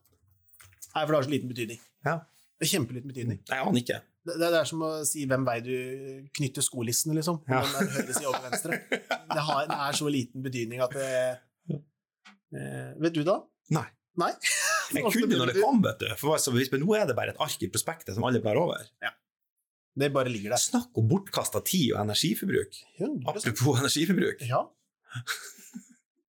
for 0.93 1.09
det 1.09 1.17
har 1.17 1.25
så 1.25 1.33
liten 1.33 1.49
betydning. 1.49 1.81
Ja. 2.05 2.19
Det 2.59 2.67
er 2.67 2.71
kjempeliten 2.73 3.09
betydning. 3.09 3.39
Nei, 3.49 3.57
jeg 3.57 3.69
aner 3.71 3.81
ikke. 3.81 3.99
Det, 4.27 4.35
det 4.41 4.49
er 4.59 4.67
som 4.67 4.81
å 4.85 4.89
si 5.07 5.23
hvem 5.29 5.45
vei 5.47 5.57
du 5.65 5.75
knytter 6.37 6.65
skolissene, 6.65 7.15
liksom. 7.17 7.39
Ja. 7.49 7.61
Er 7.63 7.93
høyre 7.95 8.13
side 8.13 8.29
over 8.29 8.45
venstre. 8.49 8.81
Det, 8.89 9.43
har, 9.47 9.69
det 9.69 9.79
er 9.87 9.97
så 10.01 10.11
liten 10.11 10.45
betydning 10.45 10.83
at 10.85 10.97
det 10.97 11.11
eh, 11.69 12.91
Vet 12.99 13.15
du, 13.15 13.23
da? 13.25 13.39
Nei. 13.77 13.87
Nei? 14.19 14.33
Jeg 14.95 15.11
kunne 15.13 15.37
når 15.37 15.51
det 15.51 15.61
kom, 15.61 15.81
vet 15.83 16.01
du. 16.01 16.07
For 16.17 16.37
men 16.73 16.83
nå 16.85 16.95
er 16.97 17.09
det 17.09 17.15
bare 17.17 17.35
et 17.35 17.41
ark 17.43 17.65
i 17.65 17.69
prospektet 17.71 18.15
som 18.15 18.25
alle 18.27 18.41
blar 18.43 18.57
over. 18.59 18.87
Det 19.99 20.11
bare 20.15 20.31
ligger 20.31 20.53
der. 20.53 20.61
Snakk 20.61 20.95
om 20.97 21.07
bortkasta 21.09 21.61
tid 21.65 21.93
og 21.93 22.03
energiforbruk. 22.05 22.77
100%. 22.99 23.25
Apropos 23.31 23.81
energiforbruk. 23.81 24.45
Ja. 24.47 24.63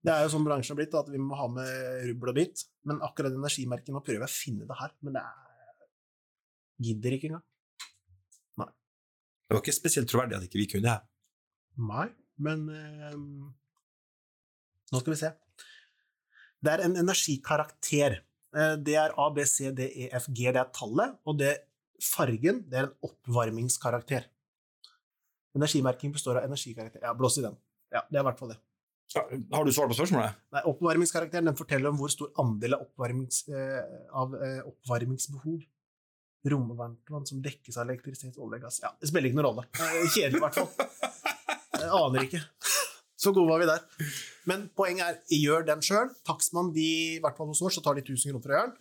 Det 0.00 0.12
er 0.14 0.24
jo 0.24 0.32
sånn 0.32 0.46
bransjen 0.46 0.72
har 0.72 0.80
blitt, 0.80 0.96
at 0.96 1.10
vi 1.12 1.20
må 1.20 1.36
ha 1.36 1.46
med 1.52 2.06
rubbel 2.08 2.32
og 2.32 2.38
bit. 2.38 2.64
Men 2.88 3.02
akkurat 3.04 3.36
energimerket, 3.36 3.92
nå 3.92 4.00
prøver 4.04 4.24
jeg 4.24 4.30
å 4.30 4.32
finne 4.32 4.68
det 4.68 4.78
her, 4.80 4.94
men 5.04 5.16
det 5.18 5.24
er 5.28 5.46
Gidder 6.80 7.12
ikke 7.12 7.28
engang. 7.28 7.44
Nei. 8.56 8.70
Det 8.72 9.52
var 9.52 9.60
ikke 9.60 9.76
spesielt 9.76 10.08
troverdig 10.08 10.38
at 10.38 10.46
ikke 10.46 10.62
vi 10.62 10.68
kunne 10.72 10.86
det. 10.86 11.10
Nei, 11.90 12.06
men 12.40 12.62
um... 13.12 13.50
Nå 14.90 15.02
skal 15.02 15.12
vi 15.12 15.18
se. 15.20 15.30
Det 16.64 16.72
er 16.72 16.82
en 16.86 16.96
energikarakter. 17.02 18.16
Eh, 18.56 18.76
det 18.82 18.96
er 18.98 19.14
A, 19.18 19.28
B, 19.34 19.44
C, 19.46 19.70
D, 19.76 19.86
E, 20.04 20.08
F, 20.18 20.28
G. 20.30 20.50
Det 20.50 20.60
er 20.62 20.72
tallet, 20.74 21.16
og 21.26 21.38
det 21.40 21.54
fargen 22.00 22.62
det 22.70 22.80
er 22.80 22.88
en 22.88 23.10
oppvarmingskarakter. 23.10 24.26
Energimerking 25.58 26.12
består 26.14 26.40
av 26.40 26.46
energikarakter. 26.48 27.02
Ja, 27.04 27.14
blås 27.18 27.38
i 27.38 27.44
den. 27.44 27.56
Ja, 27.90 28.04
det 28.08 28.20
er 28.20 28.24
i 28.24 28.28
hvert 28.28 28.38
fall 28.38 28.52
det. 28.54 28.60
Ja, 29.10 29.24
Har 29.56 29.66
du 29.66 29.72
svar 29.74 29.88
på 29.90 29.96
spørsmålet? 29.98 30.36
Nei, 30.54 30.62
oppvarmingskarakteren 30.70 31.48
den 31.50 31.58
forteller 31.58 31.90
om 31.90 31.98
hvor 31.98 32.12
stor 32.12 32.30
andel 32.38 32.76
av, 32.76 32.84
oppvarmings, 32.86 33.42
eh, 33.50 33.80
av 34.14 34.36
eh, 34.38 34.60
oppvarmingsbehov 34.70 35.64
romvarmtvann 36.50 37.26
som 37.28 37.42
dekkes 37.44 37.76
av 37.76 37.88
elektrisitet, 37.90 38.38
olje 38.38 38.60
og 38.60 38.68
gass. 38.68 38.78
Ja, 38.84 38.92
det 38.96 39.10
spiller 39.10 39.28
ikke 39.28 39.40
noen 39.40 39.48
rolle. 39.50 39.66
Eh, 39.76 40.06
Kjedelig, 40.14 40.38
i 40.38 40.44
hvert 40.46 40.60
fall. 40.60 40.70
Jeg 41.80 41.90
aner 41.96 42.26
ikke. 42.28 42.40
Så 43.20 43.32
gode 43.36 43.50
var 43.52 43.60
vi 43.60 43.66
der. 43.68 43.82
Men 44.48 44.68
poenget 44.78 45.04
er, 45.04 45.18
gjør 45.36 45.66
den 45.68 45.82
sjøl. 45.84 46.08
Takstmann, 46.24 46.70
de, 46.72 46.86
i 47.18 47.20
hvert 47.20 47.36
fall 47.36 47.50
hos 47.52 47.60
oss, 47.66 47.76
så 47.76 47.82
tar 47.84 47.98
de 47.98 48.04
1000 48.06 48.30
kroner 48.32 48.40
for 48.46 48.52
å 48.54 48.56
gjøre 48.56 48.70
den. 48.70 48.78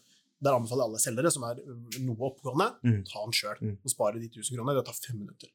Der 0.47 0.55
anbefaler 0.55 0.85
jeg 0.85 0.89
alle 0.93 1.01
selgere 1.03 1.31
som 1.35 1.43
er 1.49 1.57
noe 2.05 2.29
oppegående, 2.29 2.69
Mm. 2.87 3.01
ta 3.09 3.23
den 3.25 3.35
sjøl. 3.35 3.57
Mm. 3.59 3.73
Og 3.83 3.91
spare 3.91 4.21
de 4.21 4.29
1000 4.31 4.55
kroner. 4.55 4.77
Det 4.79 4.85
tar 4.87 4.95
fem 5.03 5.17
minutter. 5.19 5.51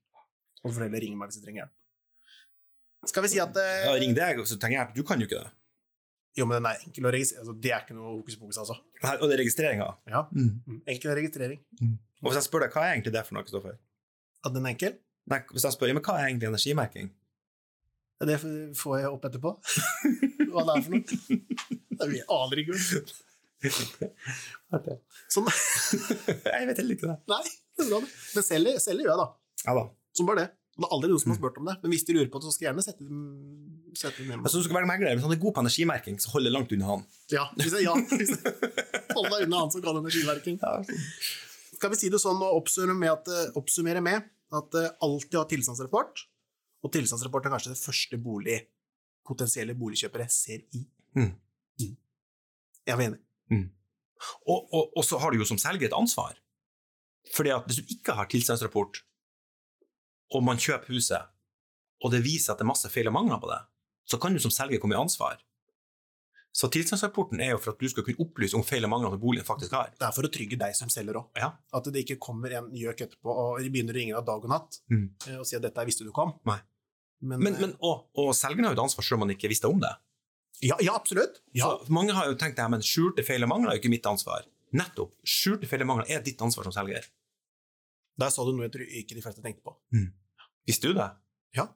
Og 0.60 0.68
så 0.70 0.74
får 0.76 0.84
heller 0.88 1.00
ringe 1.06 1.16
meg 1.16 1.30
hvis 1.32 1.40
de 1.40 1.46
trenger 1.46 1.62
hjelp. 1.64 1.72
Skal 3.08 3.24
vi 3.24 3.28
si 3.32 3.40
at 3.40 3.56
eh, 3.60 3.84
Ja, 3.88 3.94
ring 4.00 4.14
deg, 4.16 4.38
så 4.48 4.56
tenker 4.60 4.78
jeg 4.78 4.94
Du 4.96 5.02
kan 5.08 5.20
jo 5.20 5.26
ikke 5.28 5.40
det. 5.42 5.50
Jo, 6.36 6.46
men 6.50 6.56
den 6.58 6.66
er 6.68 6.80
enkel 6.84 7.06
å 7.08 7.12
registrere. 7.14 7.44
Altså, 7.44 7.54
det 7.64 7.70
er 7.72 7.82
ikke 7.84 7.94
noe 7.96 8.12
hokus 8.18 8.36
pokus, 8.40 8.56
altså. 8.58 8.76
Og 9.20 9.24
det 9.28 9.34
er 9.36 9.40
registreringa. 9.44 9.88
Ja. 10.10 10.24
Mm. 10.34 10.48
Mm. 10.66 10.78
Enkel 10.90 11.12
registrering. 11.20 11.60
Og 12.24 12.30
hvis 12.32 12.40
jeg 12.40 12.48
spør 12.48 12.64
deg, 12.64 12.72
hva 12.74 12.84
er 12.88 12.94
egentlig 12.96 13.12
det 13.14 13.22
for 13.28 13.36
noe, 13.36 13.44
Kristoffer? 13.46 13.76
At 14.44 14.52
den 14.56 14.66
er 14.66 14.74
enkel, 14.74 14.96
Nei, 15.30 15.38
hvis 15.54 15.64
jeg 15.64 15.72
spør, 15.72 15.88
ja, 15.88 15.94
men 15.96 16.04
hva 16.04 16.18
er 16.20 16.26
egentlig 16.28 16.50
energimerking? 16.50 17.06
Det 18.28 18.38
får 18.78 18.98
jeg 19.00 19.12
opp 19.12 19.28
etterpå. 19.28 19.54
Hva 20.50 20.64
det 20.68 20.74
er 20.74 20.84
for 20.86 20.96
noe. 20.96 22.10
Vi 22.10 22.20
aner 22.36 22.62
ikke. 22.64 22.80
Sånn. 25.32 25.48
jeg 26.56 26.68
vet 26.68 26.82
heller 26.82 26.96
ikke 26.96 27.08
det. 27.08 27.16
Nei, 27.30 27.40
det 27.44 27.86
er 27.86 27.88
bra, 27.92 28.02
det. 28.04 28.12
Men 28.34 28.46
selger, 28.46 28.82
selger 28.82 29.08
gjør 29.08 29.14
jeg, 29.14 29.22
da. 29.22 29.28
Ja 29.64 29.76
da. 29.80 29.88
Som 30.14 30.28
bare 30.28 30.44
det. 30.44 30.50
Det 30.74 30.82
er 30.82 30.94
aldri 30.96 31.08
noen 31.12 31.22
som 31.22 31.30
har 31.30 31.38
spurt 31.38 31.58
om 31.60 31.68
det. 31.70 31.76
Men 31.84 31.92
hvis 31.94 32.04
de 32.06 32.16
lurer 32.16 32.30
på 32.32 32.40
det, 32.42 32.48
så 32.48 32.56
skal 32.56 32.64
jeg 32.64 32.70
gjerne 32.72 32.84
sette 32.84 33.06
dem, 33.06 33.22
sette 33.94 34.18
dem 34.18 34.32
hjemme. 34.32 34.42
Altså, 34.42 34.58
du 34.58 34.66
skal 34.66 34.78
være 34.80 34.90
megler, 34.90 35.14
Hvis 35.14 35.26
han 35.26 35.34
er 35.36 35.40
god 35.44 35.54
på 35.54 35.62
energimerking, 35.62 36.16
så 36.18 36.32
hold 36.34 36.48
deg 36.48 36.54
langt 36.54 36.74
unna 36.74 36.88
han. 36.88 37.04
Ja, 37.30 37.44
hvis 37.60 37.76
jeg, 37.78 37.86
ja. 37.86 37.94
Hold 39.14 39.30
deg 39.30 39.46
unna 39.46 39.62
han 39.62 39.70
som 39.70 39.84
kan 39.84 40.00
energiverking. 40.00 40.58
Skal 41.78 41.92
vi 41.92 42.00
si 42.00 42.10
det 42.10 42.18
sånn 42.22 42.42
og 42.42 42.58
oppsummere 42.58 42.98
med 42.98 43.12
at, 43.12 43.30
eh, 43.30 43.54
oppsummere 43.60 44.02
med 44.02 44.26
at 44.54 44.78
eh, 44.80 44.90
alltid 45.04 45.38
ha 45.38 45.44
tilstandsrapport, 45.50 46.24
og 46.84 46.92
tilstandsrapport 46.92 47.46
er 47.48 47.54
kanskje 47.54 47.72
det 47.72 47.80
første 47.80 48.18
bolig 48.20 48.58
potensielle 49.24 49.74
boligkjøpere 49.78 50.26
ser 50.28 50.60
i. 50.76 50.82
Mm. 51.16 51.30
Mm. 51.80 51.96
Jeg 52.86 52.98
var 52.98 53.04
enig. 53.08 53.20
Og, 54.48 54.68
og, 54.72 54.92
og 54.96 55.04
så 55.04 55.18
har 55.20 55.32
du 55.32 55.38
jo 55.40 55.46
som 55.48 55.58
selger 55.60 55.88
et 55.88 55.96
ansvar. 55.96 56.36
Fordi 57.34 57.50
at 57.54 57.64
hvis 57.66 57.80
du 57.80 57.94
ikke 57.96 58.12
har 58.16 58.28
tilstandsrapport, 58.30 59.00
og 60.34 60.44
man 60.44 60.60
kjøper 60.60 60.92
huset, 60.92 61.24
og 62.04 62.12
det 62.12 62.20
viser 62.24 62.52
at 62.52 62.60
det 62.60 62.66
er 62.66 62.72
masse 62.72 62.88
feil 62.92 63.08
og 63.08 63.16
mangler 63.16 63.40
på 63.40 63.48
det, 63.48 63.58
så 64.08 64.18
kan 64.20 64.34
du 64.36 64.40
som 64.44 64.52
selger 64.52 64.80
komme 64.82 64.96
i 64.96 65.00
ansvar. 65.00 65.40
Så 66.54 66.68
tilstandsrapporten 66.70 67.40
er 67.42 67.54
jo 67.54 67.58
for 67.58 67.72
at 67.74 67.80
du 67.82 67.88
skal 67.90 68.04
kunne 68.06 68.22
opplyse 68.22 68.54
om 68.54 68.62
feil 68.62 68.84
og 68.86 68.92
mangler 68.92 69.10
som 69.16 69.22
boligen 69.24 69.46
faktisk 69.48 69.72
har. 69.74 69.88
Det 69.98 70.06
er 70.06 70.12
for 70.14 70.28
å 70.28 70.30
trygge 70.30 70.58
deg 70.60 70.76
som 70.78 70.92
selger 70.92 71.16
òg. 71.18 71.32
Ja. 71.40 71.48
At 71.74 71.88
det 71.90 72.04
ikke 72.04 72.20
kommer 72.22 72.52
en 72.60 72.68
gjøk 72.78 73.00
etterpå 73.08 73.32
og 73.34 73.64
begynner 73.64 73.96
å 73.96 73.98
ringe 73.98 74.14
deg 74.20 74.28
dag 74.28 74.44
og 74.46 74.52
natt 74.52 74.78
Mm. 74.92 75.08
eh, 75.26 75.38
og 75.40 75.46
si 75.48 75.56
at 75.56 75.62
'dette 75.64 75.86
visste 75.88 76.04
du 76.06 76.12
kom'. 76.14 76.36
Nei. 76.46 76.60
Men, 77.24 77.40
Men, 77.42 77.54
eh, 77.56 77.60
men, 77.64 77.72
og, 77.80 78.06
og 78.20 78.32
selgeren 78.36 78.68
har 78.68 78.74
jo 78.74 78.78
et 78.80 78.84
ansvar 78.84 79.06
selv 79.06 79.18
om 79.18 79.24
man 79.26 79.32
ikke 79.34 79.48
visste 79.52 79.70
om 79.70 79.80
det. 79.82 79.92
ja, 80.64 80.76
ja, 80.84 80.94
absolutt. 80.94 81.40
Ja. 81.56 81.72
Så 81.84 81.92
mange 81.92 82.14
har 82.16 82.28
jo 82.30 82.36
tenkt 82.40 82.60
at 82.62 82.70
men 82.72 82.84
skjulte 82.84 83.24
feil 83.26 83.42
og 83.46 83.50
mangler 83.50 83.72
er 83.72 83.78
jo 83.78 83.82
ikke 83.82 83.92
mitt 83.96 84.06
ansvar. 84.08 84.44
Nettopp. 84.74 85.12
Skjulte 85.26 85.68
feil 85.70 85.82
og 85.84 85.90
mangler 85.90 86.10
er 86.14 86.22
ditt 86.26 86.40
ansvar 86.42 86.66
som 86.68 86.74
selger. 86.74 87.06
Der 88.20 88.30
sa 88.30 88.44
du 88.46 88.52
noe 88.54 88.68
jeg 88.68 88.72
tror 88.76 88.86
ikke 89.00 89.16
de 89.18 89.22
fleste 89.24 89.42
tenkte 89.42 89.64
på. 89.66 89.74
Visste 90.68 90.90
du 90.92 90.94
det? 90.98 91.08
Ja. 91.58 91.66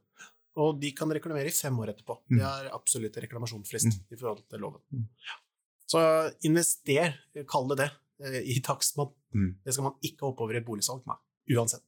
Og 0.59 0.79
de 0.83 0.91
kan 0.97 1.11
reklamere 1.15 1.51
i 1.51 1.55
fem 1.55 1.77
år 1.83 1.93
etterpå. 1.93 2.17
Mm. 2.31 2.39
Det 2.41 2.47
er 2.49 2.71
absolutt 2.75 3.17
reklamasjonsfrist 3.23 3.93
Mm. 3.93 4.01
i 4.15 4.17
forhold 4.19 4.45
til 4.51 4.63
loven. 4.63 4.81
Mm. 4.91 5.05
Så 5.89 6.01
invester, 6.49 7.15
kall 7.49 7.69
det 7.73 7.77
det, 7.83 7.91
eh, 8.25 8.41
i 8.57 8.61
takstmann. 8.61 9.13
Mm. 9.35 9.53
Det 9.65 9.75
skal 9.75 9.85
man 9.89 9.95
ikke 10.03 10.27
hoppe 10.27 10.43
over 10.47 10.57
i 10.59 10.65
boligsalg 10.67 11.05
boligsalg. 11.07 11.19
Uansett. 11.55 11.85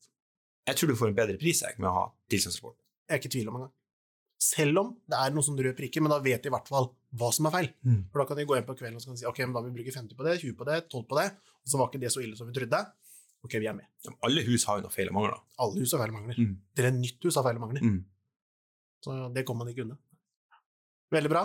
Jeg 0.66 0.76
tror 0.76 0.88
du 0.88 0.96
får 0.96 1.08
en 1.10 1.18
bedre 1.18 1.38
pris 1.40 1.60
jeg, 1.62 1.78
med 1.78 1.88
å 1.90 1.92
ha 1.96 2.04
tilstandsrapport. 2.30 2.76
Jeg 3.10 3.16
er 3.16 3.20
ikke 3.20 3.30
i 3.32 3.34
tvil 3.34 3.50
om 3.50 3.58
engang. 3.58 3.72
Selv 4.40 4.80
om 4.80 4.92
det 5.10 5.18
er 5.18 5.34
noen 5.34 5.44
sånne 5.44 5.64
røde 5.66 5.76
prikker, 5.76 6.00
men 6.00 6.14
da 6.14 6.20
vet 6.24 6.46
de 6.46 6.48
i 6.48 6.54
hvert 6.54 6.70
fall 6.70 6.86
hva 7.20 7.28
som 7.34 7.48
er 7.50 7.54
feil. 7.56 7.68
Mm. 7.84 7.98
For 8.12 8.22
da 8.22 8.28
kan 8.30 8.38
de 8.38 8.46
gå 8.48 8.56
hjem 8.56 8.68
på 8.68 8.76
kvelden 8.78 8.96
og 8.96 9.02
så 9.02 9.10
kan 9.10 9.18
de 9.18 9.22
si 9.24 9.28
ok, 9.28 9.40
men 9.42 9.56
da 9.56 9.62
vil 9.64 9.74
vi 9.74 9.82
bruke 9.82 9.96
50 9.98 10.16
på 10.16 10.26
det, 10.26 10.36
20 10.44 10.56
på 10.60 10.68
det, 10.70 10.78
12 10.86 11.02
på 11.10 11.18
det, 11.18 11.26
og 11.60 11.72
så 11.72 11.80
var 11.80 11.90
ikke 11.90 12.02
det 12.06 12.12
så 12.14 12.22
ille 12.22 12.38
som 12.38 12.48
vi 12.48 12.54
trodde. 12.56 12.80
Ok, 13.44 13.56
vi 13.58 13.68
er 13.68 13.76
med. 13.76 13.88
Alle 14.24 14.44
hus 14.46 14.64
har 14.68 14.78
jo 14.78 14.86
noen 14.86 14.94
feil 14.94 15.10
og 15.10 15.16
mangler. 15.18 15.42
Alle 15.64 15.82
hus 15.82 15.92
har 15.96 16.02
feil 16.04 16.14
og 16.14 16.18
mangler. 16.20 16.38
Mm. 16.38 16.54
Til 16.78 16.88
et 16.88 16.98
nytt 17.02 17.26
hus 17.26 17.40
har 17.40 17.46
feil 17.48 17.58
og 17.58 17.64
mangler. 17.66 17.84
Mm. 17.84 17.98
Så 19.04 19.16
det 19.34 19.44
kommer 19.48 19.64
man 19.66 19.74
ikke 19.74 19.84
unna. 19.88 19.96
Veldig 21.10 21.32
bra. 21.32 21.44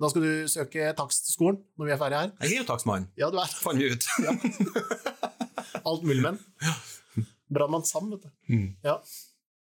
Da 0.00 0.10
skal 0.10 0.24
du 0.24 0.48
søke 0.50 0.90
takstskolen 0.98 1.60
når 1.78 1.88
vi 1.88 1.94
er 1.94 2.00
ferdige 2.00 2.22
her. 2.24 2.32
Jeg 2.42 2.56
er 2.56 2.62
jo 2.64 2.68
takstmann, 2.68 3.08
Ja, 3.20 3.28
du 3.30 3.38
er 3.40 3.52
fant 3.52 3.80
vi 3.80 3.92
ut. 3.92 4.08
alt 5.88 6.06
mulig 6.08 6.24
menn. 6.24 6.40
Brannmann 7.52 7.84
Sam, 7.86 8.08
vet 8.10 8.24
du. 8.24 8.30
Mm. 8.50 8.68
Ja. 8.84 8.96